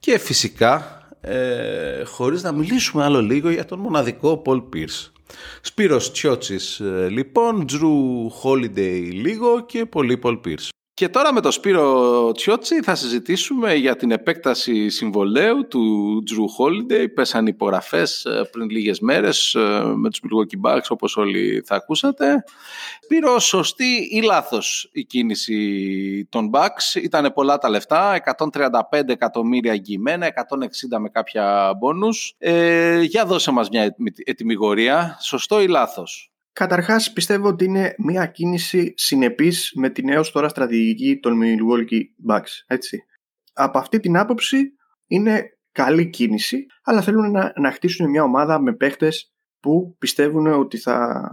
και 0.00 0.18
φυσικά 0.18 1.02
ε, 1.20 2.04
χωρίς 2.04 2.42
να 2.42 2.52
μιλήσουμε 2.52 3.04
άλλο 3.04 3.22
λίγο 3.22 3.50
για 3.50 3.64
τον 3.64 3.78
μοναδικό 3.78 4.42
Paul 4.46 4.62
Pierce. 4.74 5.10
Σπύρος 5.60 6.12
Τσιότσης 6.12 6.80
ε, 6.80 7.08
λοιπόν, 7.10 7.64
Drew 7.68 8.42
Holiday 8.42 9.08
λίγο 9.12 9.64
και 9.66 9.86
πολύ 9.86 10.18
Paul 10.22 10.40
Pierce. 10.44 10.68
Και 10.98 11.08
τώρα 11.08 11.32
με 11.32 11.40
τον 11.40 11.52
Σπύρο 11.52 12.32
Τσιότση 12.32 12.82
θα 12.82 12.94
συζητήσουμε 12.94 13.74
για 13.74 13.96
την 13.96 14.10
επέκταση 14.10 14.88
συμβολέου 14.88 15.68
του 15.68 16.22
Drew 16.30 16.64
Holiday. 16.64 17.06
Πέσαν 17.14 17.46
υπογραφές 17.46 18.24
ε, 18.24 18.48
πριν 18.52 18.70
λίγες 18.70 19.00
μέρες 19.00 19.54
ε, 19.54 19.82
με 19.96 20.10
τους 20.10 20.20
Milwaukee 20.22 20.70
Bucks 20.70 20.86
όπως 20.88 21.16
όλοι 21.16 21.62
θα 21.66 21.74
ακούσατε. 21.74 22.44
Σπύρο, 23.02 23.38
σωστή 23.38 24.08
ή 24.10 24.20
λάθος 24.22 24.88
η 24.92 25.04
κίνηση 25.04 26.28
των 26.30 26.50
Bucks; 26.52 27.02
Ήταν 27.02 27.32
πολλά 27.34 27.58
τα 27.58 27.68
λεφτά, 27.68 28.22
135 28.92 29.08
εκατομμύρια 29.08 29.72
εγγυημένα, 29.72 30.26
160 30.26 30.98
με 30.98 31.08
κάποια 31.08 31.74
μπόνους. 31.78 32.34
Ε, 32.38 33.00
για 33.00 33.24
δώσε 33.24 33.50
μας 33.50 33.68
μια 33.68 33.94
ετοιμιγορία, 34.24 35.18
σωστό 35.20 35.60
ή 35.60 35.66
λάθος; 35.66 36.32
Καταρχάς 36.58 37.12
πιστεύω 37.12 37.48
ότι 37.48 37.64
είναι 37.64 37.94
μια 37.98 38.26
κίνηση 38.26 38.92
συνεπής 38.96 39.72
με 39.74 39.90
την 39.90 40.08
έως 40.08 40.30
τώρα 40.30 40.48
στρατηγική 40.48 41.18
των 41.18 41.40
Milwaukee 41.42 42.30
Bucks. 42.30 42.64
Έτσι. 42.66 43.04
Από 43.52 43.78
αυτή 43.78 44.00
την 44.00 44.16
άποψη 44.16 44.58
είναι 45.06 45.58
καλή 45.72 46.10
κίνηση, 46.10 46.66
αλλά 46.82 47.02
θέλουν 47.02 47.30
να, 47.30 47.52
να 47.56 47.72
χτίσουν 47.72 48.10
μια 48.10 48.22
ομάδα 48.22 48.60
με 48.60 48.72
παίχτες 48.72 49.34
που 49.60 49.96
πιστεύουν 49.98 50.46
ότι 50.46 50.78
θα 50.78 51.30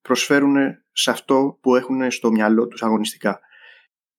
προσφέρουν 0.00 0.56
σε 0.92 1.10
αυτό 1.10 1.58
που 1.60 1.76
έχουν 1.76 2.10
στο 2.10 2.30
μυαλό 2.30 2.68
τους 2.68 2.82
αγωνιστικά. 2.82 3.40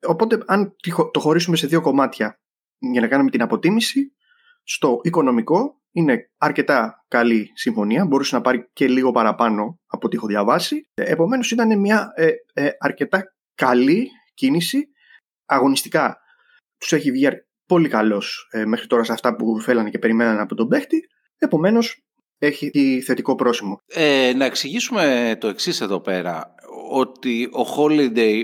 Οπότε 0.07 0.37
αν 0.45 0.75
το 1.11 1.19
χωρίσουμε 1.19 1.55
σε 1.55 1.67
δύο 1.67 1.81
κομμάτια 1.81 2.39
για 2.77 3.01
να 3.01 3.07
κάνουμε 3.07 3.29
την 3.29 3.41
αποτίμηση, 3.41 4.13
στο 4.63 4.99
οικονομικό 5.03 5.81
είναι 5.95 6.29
αρκετά 6.37 7.05
καλή 7.07 7.51
συμφωνία, 7.53 8.05
μπορούσε 8.05 8.35
να 8.35 8.41
πάρει 8.41 8.69
και 8.73 8.87
λίγο 8.87 9.11
παραπάνω 9.11 9.79
από 9.87 10.05
ό,τι 10.05 10.15
έχω 10.15 10.27
διαβάσει. 10.27 10.87
Επομένως 10.93 11.51
ήταν 11.51 11.79
μια 11.79 12.11
ε, 12.15 12.31
ε, 12.53 12.69
αρκετά 12.79 13.35
καλή 13.55 14.09
κίνηση. 14.33 14.87
Αγωνιστικά 15.45 16.17
τους 16.77 16.91
έχει 16.91 17.11
βγει 17.11 17.27
πολύ 17.65 17.89
καλός 17.89 18.47
ε, 18.51 18.65
μέχρι 18.65 18.87
τώρα 18.87 19.03
σε 19.03 19.11
αυτά 19.11 19.35
που 19.35 19.61
θέλανε 19.61 19.89
και 19.89 19.99
περιμέναν 19.99 20.39
από 20.39 20.55
τον 20.55 20.67
παίχτη. 20.67 21.07
Επομένως 21.37 22.03
έχει 22.37 23.01
θετικό 23.05 23.35
πρόσημο. 23.35 23.79
Ε, 23.87 24.33
να 24.35 24.45
εξηγήσουμε 24.45 25.35
το 25.39 25.47
εξής 25.47 25.81
εδώ 25.81 25.99
πέρα, 25.99 26.55
ότι 26.91 27.43
ο 27.45 27.75
Holiday 27.77 28.43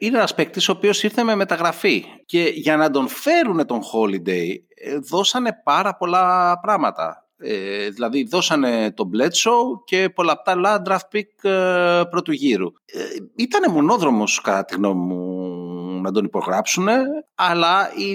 είναι 0.00 0.16
ένας 0.16 0.34
παίκτης 0.34 0.68
ο 0.68 0.72
οποίος 0.72 1.02
ήρθε 1.02 1.22
με 1.22 1.34
μεταγραφή. 1.34 2.04
Και 2.26 2.42
για 2.54 2.76
να 2.76 2.90
τον 2.90 3.08
φέρουν 3.08 3.66
τον 3.66 3.80
Holiday, 3.92 4.48
ε, 4.74 4.98
δώσανε 4.98 5.60
πάρα 5.64 5.96
πολλά 5.96 6.58
πράγματα. 6.60 7.24
Ε, 7.42 7.88
δηλαδή 7.88 8.24
δώσανε 8.24 8.90
τον 8.90 9.10
Bledsoe 9.14 9.84
και 9.84 10.10
πολλαπτά 10.14 10.50
άλλα 10.50 10.82
draft 10.86 11.16
pick 11.16 11.50
ε, 11.50 12.02
πρώτου 12.10 12.32
γύρου. 12.32 12.66
Ε, 12.84 12.98
ήτανε 13.36 13.68
μονόδρομος 13.68 14.40
κατά 14.40 14.64
τη 14.64 14.74
γνώμη 14.74 15.00
μου 15.00 16.00
να 16.00 16.12
τον 16.12 16.24
υπογράψουν, 16.24 16.88
αλλά 17.34 17.92
η, 17.96 18.10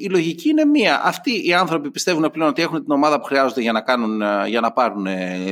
η 0.00 0.08
λογική 0.10 0.48
είναι 0.48 0.64
μία. 0.64 1.00
Αυτοί 1.04 1.46
οι 1.46 1.52
άνθρωποι 1.52 1.90
πιστεύουν 1.90 2.30
πλέον 2.30 2.48
ότι 2.48 2.62
έχουν 2.62 2.82
την 2.82 2.92
ομάδα 2.92 3.20
που 3.20 3.24
χρειάζονται 3.24 3.60
για 3.60 3.72
να, 3.72 3.80
κάνουν, 3.80 4.22
ε, 4.22 4.44
για 4.46 4.60
να 4.60 4.72
πάρουν 4.72 5.06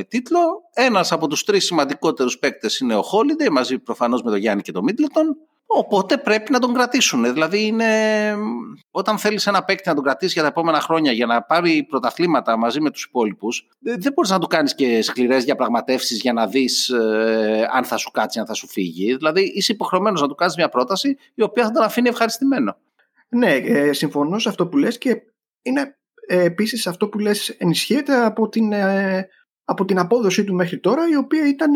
τίτλο. 0.07 0.39
Ένας 0.73 1.11
από 1.11 1.27
τους 1.27 1.43
τρεις 1.43 1.65
σημαντικότερους 1.65 2.39
παίκτες 2.39 2.79
είναι 2.79 2.95
ο 2.95 3.03
Holiday, 3.11 3.49
μαζί 3.51 3.79
προφανώς 3.79 4.21
με 4.23 4.29
τον 4.29 4.39
Γιάννη 4.39 4.61
και 4.61 4.71
τον 4.71 4.83
Μίτλετον. 4.83 5.37
Οπότε 5.71 6.17
πρέπει 6.17 6.51
να 6.51 6.59
τον 6.59 6.73
κρατήσουν. 6.73 7.33
Δηλαδή, 7.33 7.65
είναι... 7.65 7.85
όταν 8.91 9.17
θέλεις 9.17 9.47
ένα 9.47 9.63
παίκτη 9.63 9.89
να 9.89 9.95
τον 9.95 10.03
κρατήσεις 10.03 10.33
για 10.33 10.41
τα 10.41 10.47
επόμενα 10.47 10.79
χρόνια 10.81 11.11
για 11.11 11.25
να 11.25 11.41
πάρει 11.41 11.83
πρωταθλήματα 11.83 12.57
μαζί 12.57 12.81
με 12.81 12.91
τους 12.91 13.03
υπόλοιπους, 13.03 13.67
δεν 13.79 14.13
μπορείς 14.13 14.31
να 14.31 14.39
του 14.39 14.47
κάνεις 14.47 14.75
και 14.75 15.01
σκληρές 15.01 15.43
διαπραγματεύσεις 15.43 16.21
για 16.21 16.33
να 16.33 16.47
δεις 16.47 16.89
ε, 16.89 17.67
αν 17.71 17.83
θα 17.83 17.97
σου 17.97 18.11
κάτσει, 18.11 18.39
αν 18.39 18.45
θα 18.45 18.53
σου 18.53 18.67
φύγει. 18.67 19.15
Δηλαδή, 19.15 19.41
είσαι 19.41 19.71
υποχρεωμένος 19.71 20.21
να 20.21 20.27
του 20.27 20.35
κάνεις 20.35 20.55
μια 20.55 20.69
πρόταση 20.69 21.17
η 21.33 21.41
οποία 21.41 21.63
θα 21.63 21.71
τον 21.71 21.83
αφήνει 21.83 22.09
ευχαριστημένο. 22.09 22.77
Ναι, 23.29 23.53
ε, 23.53 23.93
συμφωνώ 23.93 24.39
σε 24.39 24.49
αυτό 24.49 24.67
που 24.67 24.77
λες 24.77 24.97
και 24.97 25.21
είναι 25.61 25.97
ε, 26.27 26.43
επίσης 26.43 26.87
αυτό 26.87 27.07
που 27.07 27.19
λες 27.19 27.49
ενισχύεται 27.49 28.25
από 28.25 28.49
την, 28.49 28.71
ε, 28.71 29.27
από 29.63 29.85
την 29.85 29.99
απόδοσή 29.99 30.43
του 30.43 30.53
μέχρι 30.53 30.79
τώρα 30.79 31.09
η 31.11 31.15
οποία 31.15 31.47
ήταν 31.47 31.71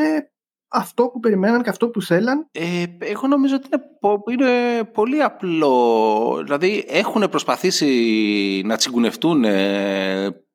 αυτό 0.74 1.08
που 1.08 1.20
περιμέναν 1.20 1.64
και 1.64 1.70
αυτό 1.70 1.90
που 1.90 2.02
θέλαν. 2.02 2.48
Ε, 2.52 2.84
εγώ 3.00 3.28
νομίζω 3.28 3.56
ότι 3.56 3.68
είναι, 3.72 3.84
είναι 4.32 4.84
πολύ 4.84 5.24
απλό. 5.24 6.42
Δηλαδή 6.44 6.86
έχουν 6.88 7.30
προσπαθήσει 7.30 8.62
να 8.66 8.76
τσιγκουνευτούν 8.76 9.44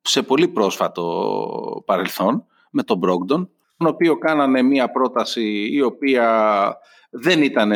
σε 0.00 0.22
πολύ 0.22 0.48
πρόσφατο 0.48 1.82
παρελθόν 1.86 2.44
με 2.70 2.82
τον 2.82 2.98
Μπρόγκτον, 2.98 3.50
τον 3.76 3.86
οποίο 3.86 4.18
κάνανε 4.18 4.62
μία 4.62 4.90
πρόταση 4.90 5.68
η 5.72 5.82
οποία 5.82 6.76
δεν 7.10 7.42
ήταν 7.42 7.72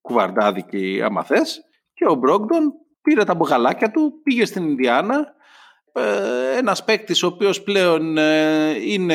κουβαρντάδικη 0.00 1.00
άμα 1.04 1.24
θες, 1.24 1.64
και 1.94 2.04
ο 2.08 2.14
Μπρόγκτον 2.14 2.72
πήρε 3.02 3.24
τα 3.24 3.34
μπογαλάκια 3.34 3.90
του, 3.90 4.20
πήγε 4.22 4.44
στην 4.44 4.64
Ινδιάνα 4.64 5.16
ε, 5.16 5.32
ένας 6.56 6.84
παίκτης 6.84 7.22
ο 7.22 7.26
οποίος 7.26 7.62
πλέον 7.62 8.18
ε, 8.18 8.70
είναι, 8.84 9.14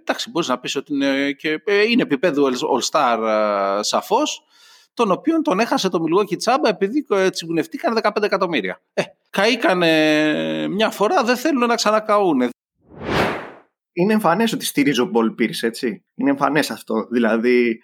εντάξει 0.00 0.30
μπορείς 0.30 0.48
να 0.48 0.58
πεις 0.58 0.76
ότι 0.76 0.94
είναι, 0.94 1.32
και, 1.32 1.62
ε, 1.64 1.82
είναι 1.82 2.02
επίπεδου 2.02 2.50
All-Star 2.52 3.18
σαφώς, 3.80 4.44
τον 4.94 5.10
οποίον 5.10 5.42
τον 5.42 5.60
έχασε 5.60 5.88
το 5.88 6.04
Milwaukee 6.04 6.36
Τσάμπα 6.36 6.68
επειδή 6.68 7.06
τσιγκουνευτήκαν 7.30 7.98
15 8.02 8.22
εκατομμύρια. 8.22 8.80
Ε, 8.94 9.02
καήκανε 9.30 10.68
μια 10.68 10.90
φορά, 10.90 11.24
δεν 11.24 11.36
θέλουν 11.36 11.66
να 11.66 11.74
ξανακαούν. 11.74 12.48
Είναι 13.92 14.12
εμφανές 14.12 14.52
ότι 14.52 14.64
στηρίζει 14.64 15.00
ο 15.00 15.04
Paul 15.04 15.34
Pierce, 15.38 15.62
έτσι. 15.62 16.04
Είναι 16.14 16.30
εμφανές 16.30 16.70
αυτό. 16.70 17.06
Δηλαδή, 17.10 17.80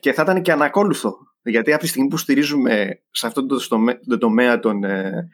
και 0.00 0.12
θα 0.12 0.22
ήταν 0.22 0.42
και 0.42 0.52
ανακόλουθο. 0.52 1.16
Γιατί 1.42 1.72
από 1.72 1.82
τη 1.82 1.88
στιγμή 1.88 2.08
που 2.08 2.16
στηρίζουμε 2.16 3.02
σε 3.10 3.26
αυτό 3.26 3.46
το, 3.46 3.56
το 4.06 4.18
τομέα 4.18 4.60
τον 4.60 4.84
ε, 4.84 5.30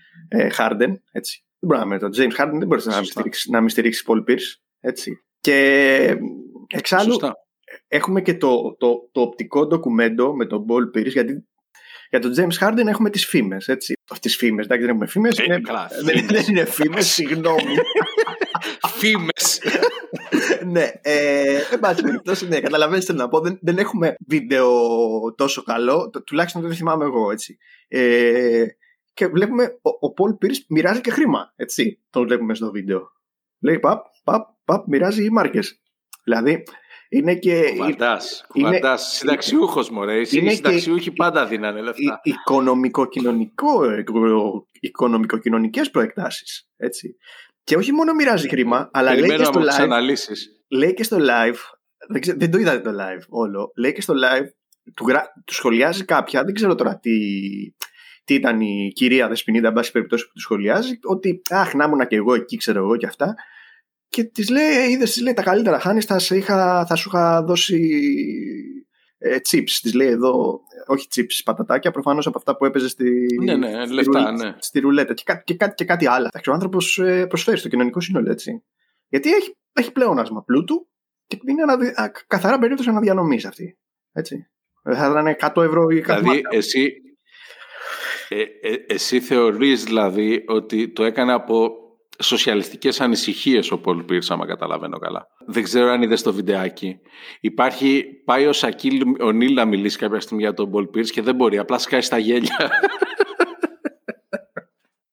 Harden, 0.59 0.93
έτσι, 1.13 1.45
δεν 1.61 1.87
μπορεί 1.87 2.01
να 2.01 2.11
το 2.11 2.23
James 2.23 2.41
Harden 2.41 2.59
δεν 2.59 2.67
μπορεί 2.67 2.83
να 2.85 2.97
μην 2.97 3.05
στηρίξει, 3.05 3.51
να 3.51 3.61
μην 3.61 3.69
στηρίξει 3.69 4.05
Paul 4.07 4.31
Pierce. 4.31 4.61
Έτσι. 4.81 5.25
Και 5.41 6.17
εξάλλου 6.67 7.19
έχουμε 7.89 8.23
και 8.23 8.35
το, 8.35 8.77
το, 8.79 9.09
το 9.13 9.21
οπτικό 9.21 9.67
ντοκουμέντο 9.67 10.37
με 10.37 10.47
τον 10.47 10.65
Paul 10.69 10.99
Pierce 10.99 11.11
γιατί 11.11 11.45
για 12.11 12.21
τον 12.21 12.33
James 12.37 12.67
Harden 12.67 12.87
έχουμε 12.87 13.11
τις 13.11 13.27
φήμες, 13.27 13.69
έτσι. 13.69 13.95
Τις 14.21 14.37
φήμες, 14.37 14.65
εντάξει, 14.65 14.85
δεν 14.85 14.95
έχουμε 14.95 15.07
φήμες. 15.07 15.39
Ε, 15.39 15.45
είναι, 15.45 15.61
καλά, 15.61 15.91
δεν, 16.05 16.27
δεν 16.27 16.45
είναι 16.49 16.65
φήμες, 16.65 17.07
συγγνώμη. 17.07 17.75
φήμες. 18.99 19.63
ναι, 20.67 20.91
ε, 21.01 21.61
εν 21.73 21.79
πάση 21.81 22.03
περιπτώσει, 22.03 22.49
ναι, 22.49 22.61
καταλαβαίνετε 22.61 23.13
να 23.13 23.29
πω, 23.29 23.41
δεν, 23.41 23.59
δεν 23.63 23.79
έχουμε 23.79 24.15
βίντεο 24.27 24.69
τόσο 25.35 25.63
καλό, 25.63 26.11
τουλάχιστον 26.27 26.63
δεν 26.63 26.75
θυμάμαι 26.75 27.05
εγώ, 27.05 27.31
έτσι. 27.31 27.57
Ε, 27.89 28.65
και 29.15 29.27
βλέπουμε 29.27 29.79
ο, 30.01 30.13
Πολ 30.13 30.37
Paul 30.41 30.55
μοιράζει 30.69 31.01
και 31.01 31.11
χρήμα. 31.11 31.53
Έτσι, 31.57 32.01
το 32.11 32.23
βλέπουμε 32.23 32.55
στο 32.55 32.71
βίντεο. 32.71 33.13
Λέει 33.61 33.79
παπ, 33.79 34.05
παπ, 34.25 34.47
παπ, 34.65 34.87
μοιράζει 34.89 35.25
οι 35.25 35.31
μάρκες. 35.31 35.81
Δηλαδή, 36.25 36.63
είναι 37.09 37.35
και. 37.35 37.63
Κουβαντάς, 37.71 38.45
κουβαντάς. 38.49 39.03
Συνταξιούχος 39.03 39.91
μωρέ. 39.91 40.21
Οι 40.21 40.25
συνταξιούχοι 40.25 41.13
πάντα 41.13 41.47
δίνανε 41.47 41.81
λεφτά. 41.81 42.21
Οικονομικό-κοινωνικό, 42.23 43.81
οικονομικο-κοινωνικές 44.81 45.91
προεκτάσεις. 45.91 46.69
Έτσι. 46.77 47.17
Και 47.65 47.77
όχι 47.77 47.93
μόνο 47.93 48.15
μοιράζει 48.15 48.49
χρήμα, 48.49 48.91
αλλά 48.93 49.15
λέει 49.15 49.37
και, 49.37 49.45
στο 49.45 49.61
live, 49.61 49.89
λέει 50.69 50.95
και 50.95 51.03
στο 51.03 51.17
live. 51.21 51.57
Δεν, 52.09 52.21
ξέρω, 52.21 52.39
δεν 52.39 52.51
το 52.51 52.59
είδατε 52.59 52.81
το 52.81 52.97
live 53.01 53.25
όλο. 53.29 53.73
Λέει 53.77 53.93
και 53.93 54.01
στο 54.01 54.15
live. 54.15 54.47
Του, 54.95 55.05
του 55.45 55.55
σχολιάζει 55.55 56.05
κάποια, 56.05 56.45
δεν 56.45 56.55
ξέρω 56.55 56.75
τώρα 56.75 56.99
τι, 56.99 57.11
τι 58.31 58.37
ήταν 58.37 58.61
η 58.61 58.93
κυρία 58.95 59.29
Δεσποινίδα, 59.29 59.69
εν 59.69 59.75
πάση 59.75 59.93
περιπτώσει, 59.93 60.27
που 60.27 60.33
του 60.33 60.41
σχολιάζει, 60.41 60.99
ότι 61.03 61.43
αχ, 61.49 61.75
να 61.75 61.85
ήμουν 61.85 62.07
και 62.07 62.17
εγώ 62.17 62.35
εκεί, 62.35 62.57
ξέρω 62.57 62.79
εγώ 62.79 62.97
και 62.97 63.07
αυτά. 63.07 63.35
Και 64.09 64.25
της 64.25 64.51
λέει, 64.51 64.91
είδες, 64.91 65.13
της 65.13 65.23
λέει 65.23 65.33
τα 65.33 65.43
καλύτερα 65.43 65.79
χάνει, 65.79 66.01
θα, 66.01 66.19
θα 66.89 66.95
σου 66.95 67.09
είχα 67.09 67.43
δώσει 67.43 68.01
ε, 69.19 69.37
chips. 69.51 69.71
Της 69.83 69.95
λέει 69.95 70.09
εδώ, 70.09 70.61
όχι 70.87 71.09
chips, 71.15 71.41
πατατάκια, 71.45 71.91
προφανώς 71.91 72.27
από 72.27 72.39
αυτά 72.39 72.57
που 72.57 72.65
έπαιζε 72.65 72.89
στη, 72.89 73.27
ναι, 73.45 73.57
ναι, 73.57 73.85
στη, 73.85 73.95
λεφτά, 73.95 74.33
ναι. 74.33 74.55
στη 74.59 74.81
ρουλέτα. 74.81 75.15
Και, 75.15 75.23
και, 75.45 75.55
και, 75.55 75.73
και 75.75 75.85
κάτι 75.85 76.07
άλλο. 76.07 76.29
Ο 76.49 76.53
άνθρωπος 76.53 76.99
ε, 76.99 77.27
προσφέρει 77.27 77.59
στο 77.59 77.69
κοινωνικό 77.69 78.01
σύνολο, 78.01 78.31
έτσι. 78.31 78.65
Γιατί 79.09 79.33
έχει, 79.33 79.57
έχει 79.73 79.93
πλεόνασμα 79.93 80.43
πλούτου 80.45 80.89
και 81.27 81.39
είναι 81.47 81.63
ανα, 81.63 82.13
καθαρά 82.27 82.59
περίπτωση 82.59 82.89
αναδιανομής 82.89 83.45
αυτή. 83.45 83.79
Έτσι. 84.13 84.47
Θα 84.83 85.11
ήταν 85.11 85.53
100 85.55 85.63
ευρώ 85.63 85.89
ή 85.89 86.01
κάτι. 86.01 86.21
Δηλαδή, 86.21 86.43
εσύ, 86.51 86.93
Ε, 88.33 88.43
ε, 88.61 88.85
εσύ 88.87 89.21
θεωρείς 89.21 89.85
δηλαδή 89.85 90.45
ότι 90.47 90.89
το 90.89 91.05
έκανε 91.05 91.33
από 91.33 91.71
σοσιαλιστικές 92.19 93.01
ανησυχίες 93.01 93.71
ο 93.71 93.79
Πολ 93.79 94.03
Πίρς, 94.03 94.31
άμα 94.31 94.47
καταλαβαίνω 94.47 94.99
καλά; 94.99 95.27
Δεν 95.47 95.63
ξέρω 95.63 95.91
αν 95.91 96.03
είδες 96.03 96.23
το 96.23 96.33
βιντεάκι. 96.33 97.01
Υπάρχει, 97.41 98.05
πάει 98.25 98.47
ο 98.47 98.53
Σακίλ 98.53 99.03
ο 99.21 99.31
Νίλ 99.33 99.55
να 99.55 99.65
μιλήσει 99.65 99.99
κάποια 99.99 100.21
στιγμή 100.21 100.43
για 100.43 100.55
τον 100.55 100.71
Πολ 100.71 100.87
Πίρς 100.87 101.11
και 101.11 101.23
δεν 101.23 101.35
μπορεί, 101.35 101.59
απλά 101.59 101.79
σκάει 101.79 102.01
στα 102.01 102.19
γέλια. 102.19 102.71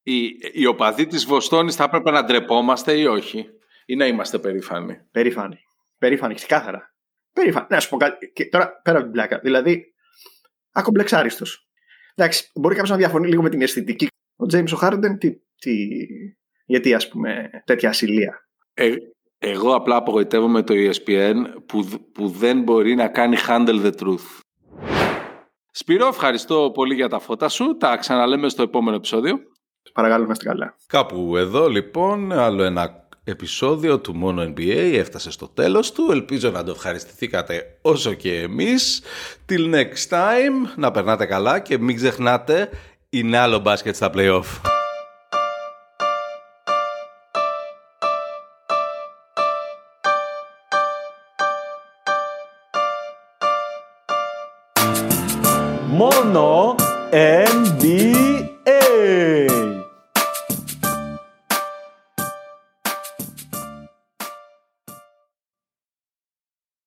οι, 0.03 0.37
οι 0.53 0.65
οπαδοί 0.65 1.07
της 1.07 1.25
Βοστόνης 1.25 1.75
θα 1.75 1.83
έπρεπε 1.83 2.11
να 2.11 2.23
ντρεπόμαστε 2.23 2.99
ή 2.99 3.05
όχι; 3.05 3.49
Ή 3.85 3.95
να 3.95 4.05
είμαστε 4.05 4.39
περήφανοι; 4.39 4.97
Περήφανοι. 5.11 5.59
Περήφανοι, 5.97 6.33
ξεκάθαρα. 6.33 6.93
Περήφανοι. 7.33 7.67
Να 7.69 7.79
σου 7.79 7.89
πω 7.89 7.97
κάτι. 7.97 8.31
Και 8.31 8.45
τώρα 8.45 8.81
πέρα 8.83 8.97
από 8.97 9.05
την 9.05 9.13
πλάκα. 9.13 9.39
Δηλαδή, 9.39 9.93
ακομπλεξάριστο. 10.71 11.45
Εντάξει, 12.19 12.51
μπορεί 12.55 12.75
κάποιος 12.75 12.91
να 12.91 12.97
διαφωνεί 12.97 13.27
λίγο 13.27 13.41
με 13.41 13.49
την 13.49 13.61
αισθητική. 13.61 14.07
Ο 14.35 14.45
Τζέιμ 14.45 14.63
ο 14.73 14.75
Χάρντεν, 14.75 15.17
τι, 15.17 15.37
τι, 15.59 15.87
γιατί 16.65 16.93
ας 16.93 17.07
πούμε 17.07 17.49
τέτοια 17.65 17.89
ασυλία. 17.89 18.47
Ε, 18.73 18.95
εγώ 19.37 19.75
απλά 19.75 19.95
απογοητεύομαι 19.95 20.61
το 20.61 20.73
ESPN 20.77 21.35
που, 21.65 21.87
που 22.13 22.27
δεν 22.27 22.61
μπορεί 22.61 22.95
να 22.95 23.07
κάνει 23.07 23.37
handle 23.47 23.85
the 23.85 23.91
truth. 23.99 24.39
Σπύρο, 25.71 26.07
ευχαριστώ 26.07 26.71
πολύ 26.73 26.93
για 26.93 27.09
τα 27.09 27.19
φώτα 27.19 27.49
σου. 27.49 27.77
Τα 27.77 27.97
ξαναλέμε 27.97 28.49
στο 28.49 28.61
επόμενο 28.61 28.95
επεισόδιο. 28.95 29.39
Παρακαλώ 29.93 30.25
να 30.25 30.31
είστε 30.31 30.45
καλά. 30.45 30.75
Κάπου 30.87 31.37
εδώ 31.37 31.69
λοιπόν 31.69 32.31
άλλο 32.31 32.63
ένα 32.63 33.06
επεισόδιο 33.31 33.99
του 33.99 34.15
Μόνο 34.15 34.43
NBA 34.43 34.91
έφτασε 34.93 35.31
στο 35.31 35.47
τέλος 35.47 35.91
του. 35.91 36.07
Ελπίζω 36.11 36.49
να 36.49 36.63
το 36.63 36.71
ευχαριστηθήκατε 36.71 37.77
όσο 37.81 38.13
και 38.13 38.39
εμείς. 38.39 39.01
Till 39.49 39.73
next 39.75 40.09
time, 40.09 40.73
να 40.75 40.91
περνάτε 40.91 41.25
καλά 41.25 41.59
και 41.59 41.77
μην 41.77 41.95
ξεχνάτε, 41.95 42.69
είναι 43.09 43.37
άλλο 43.37 43.59
μπάσκετ 43.59 43.95
στα 43.95 44.11
playoff. 44.13 44.61
Μόνο 55.87 56.75
NBA. 57.11 57.46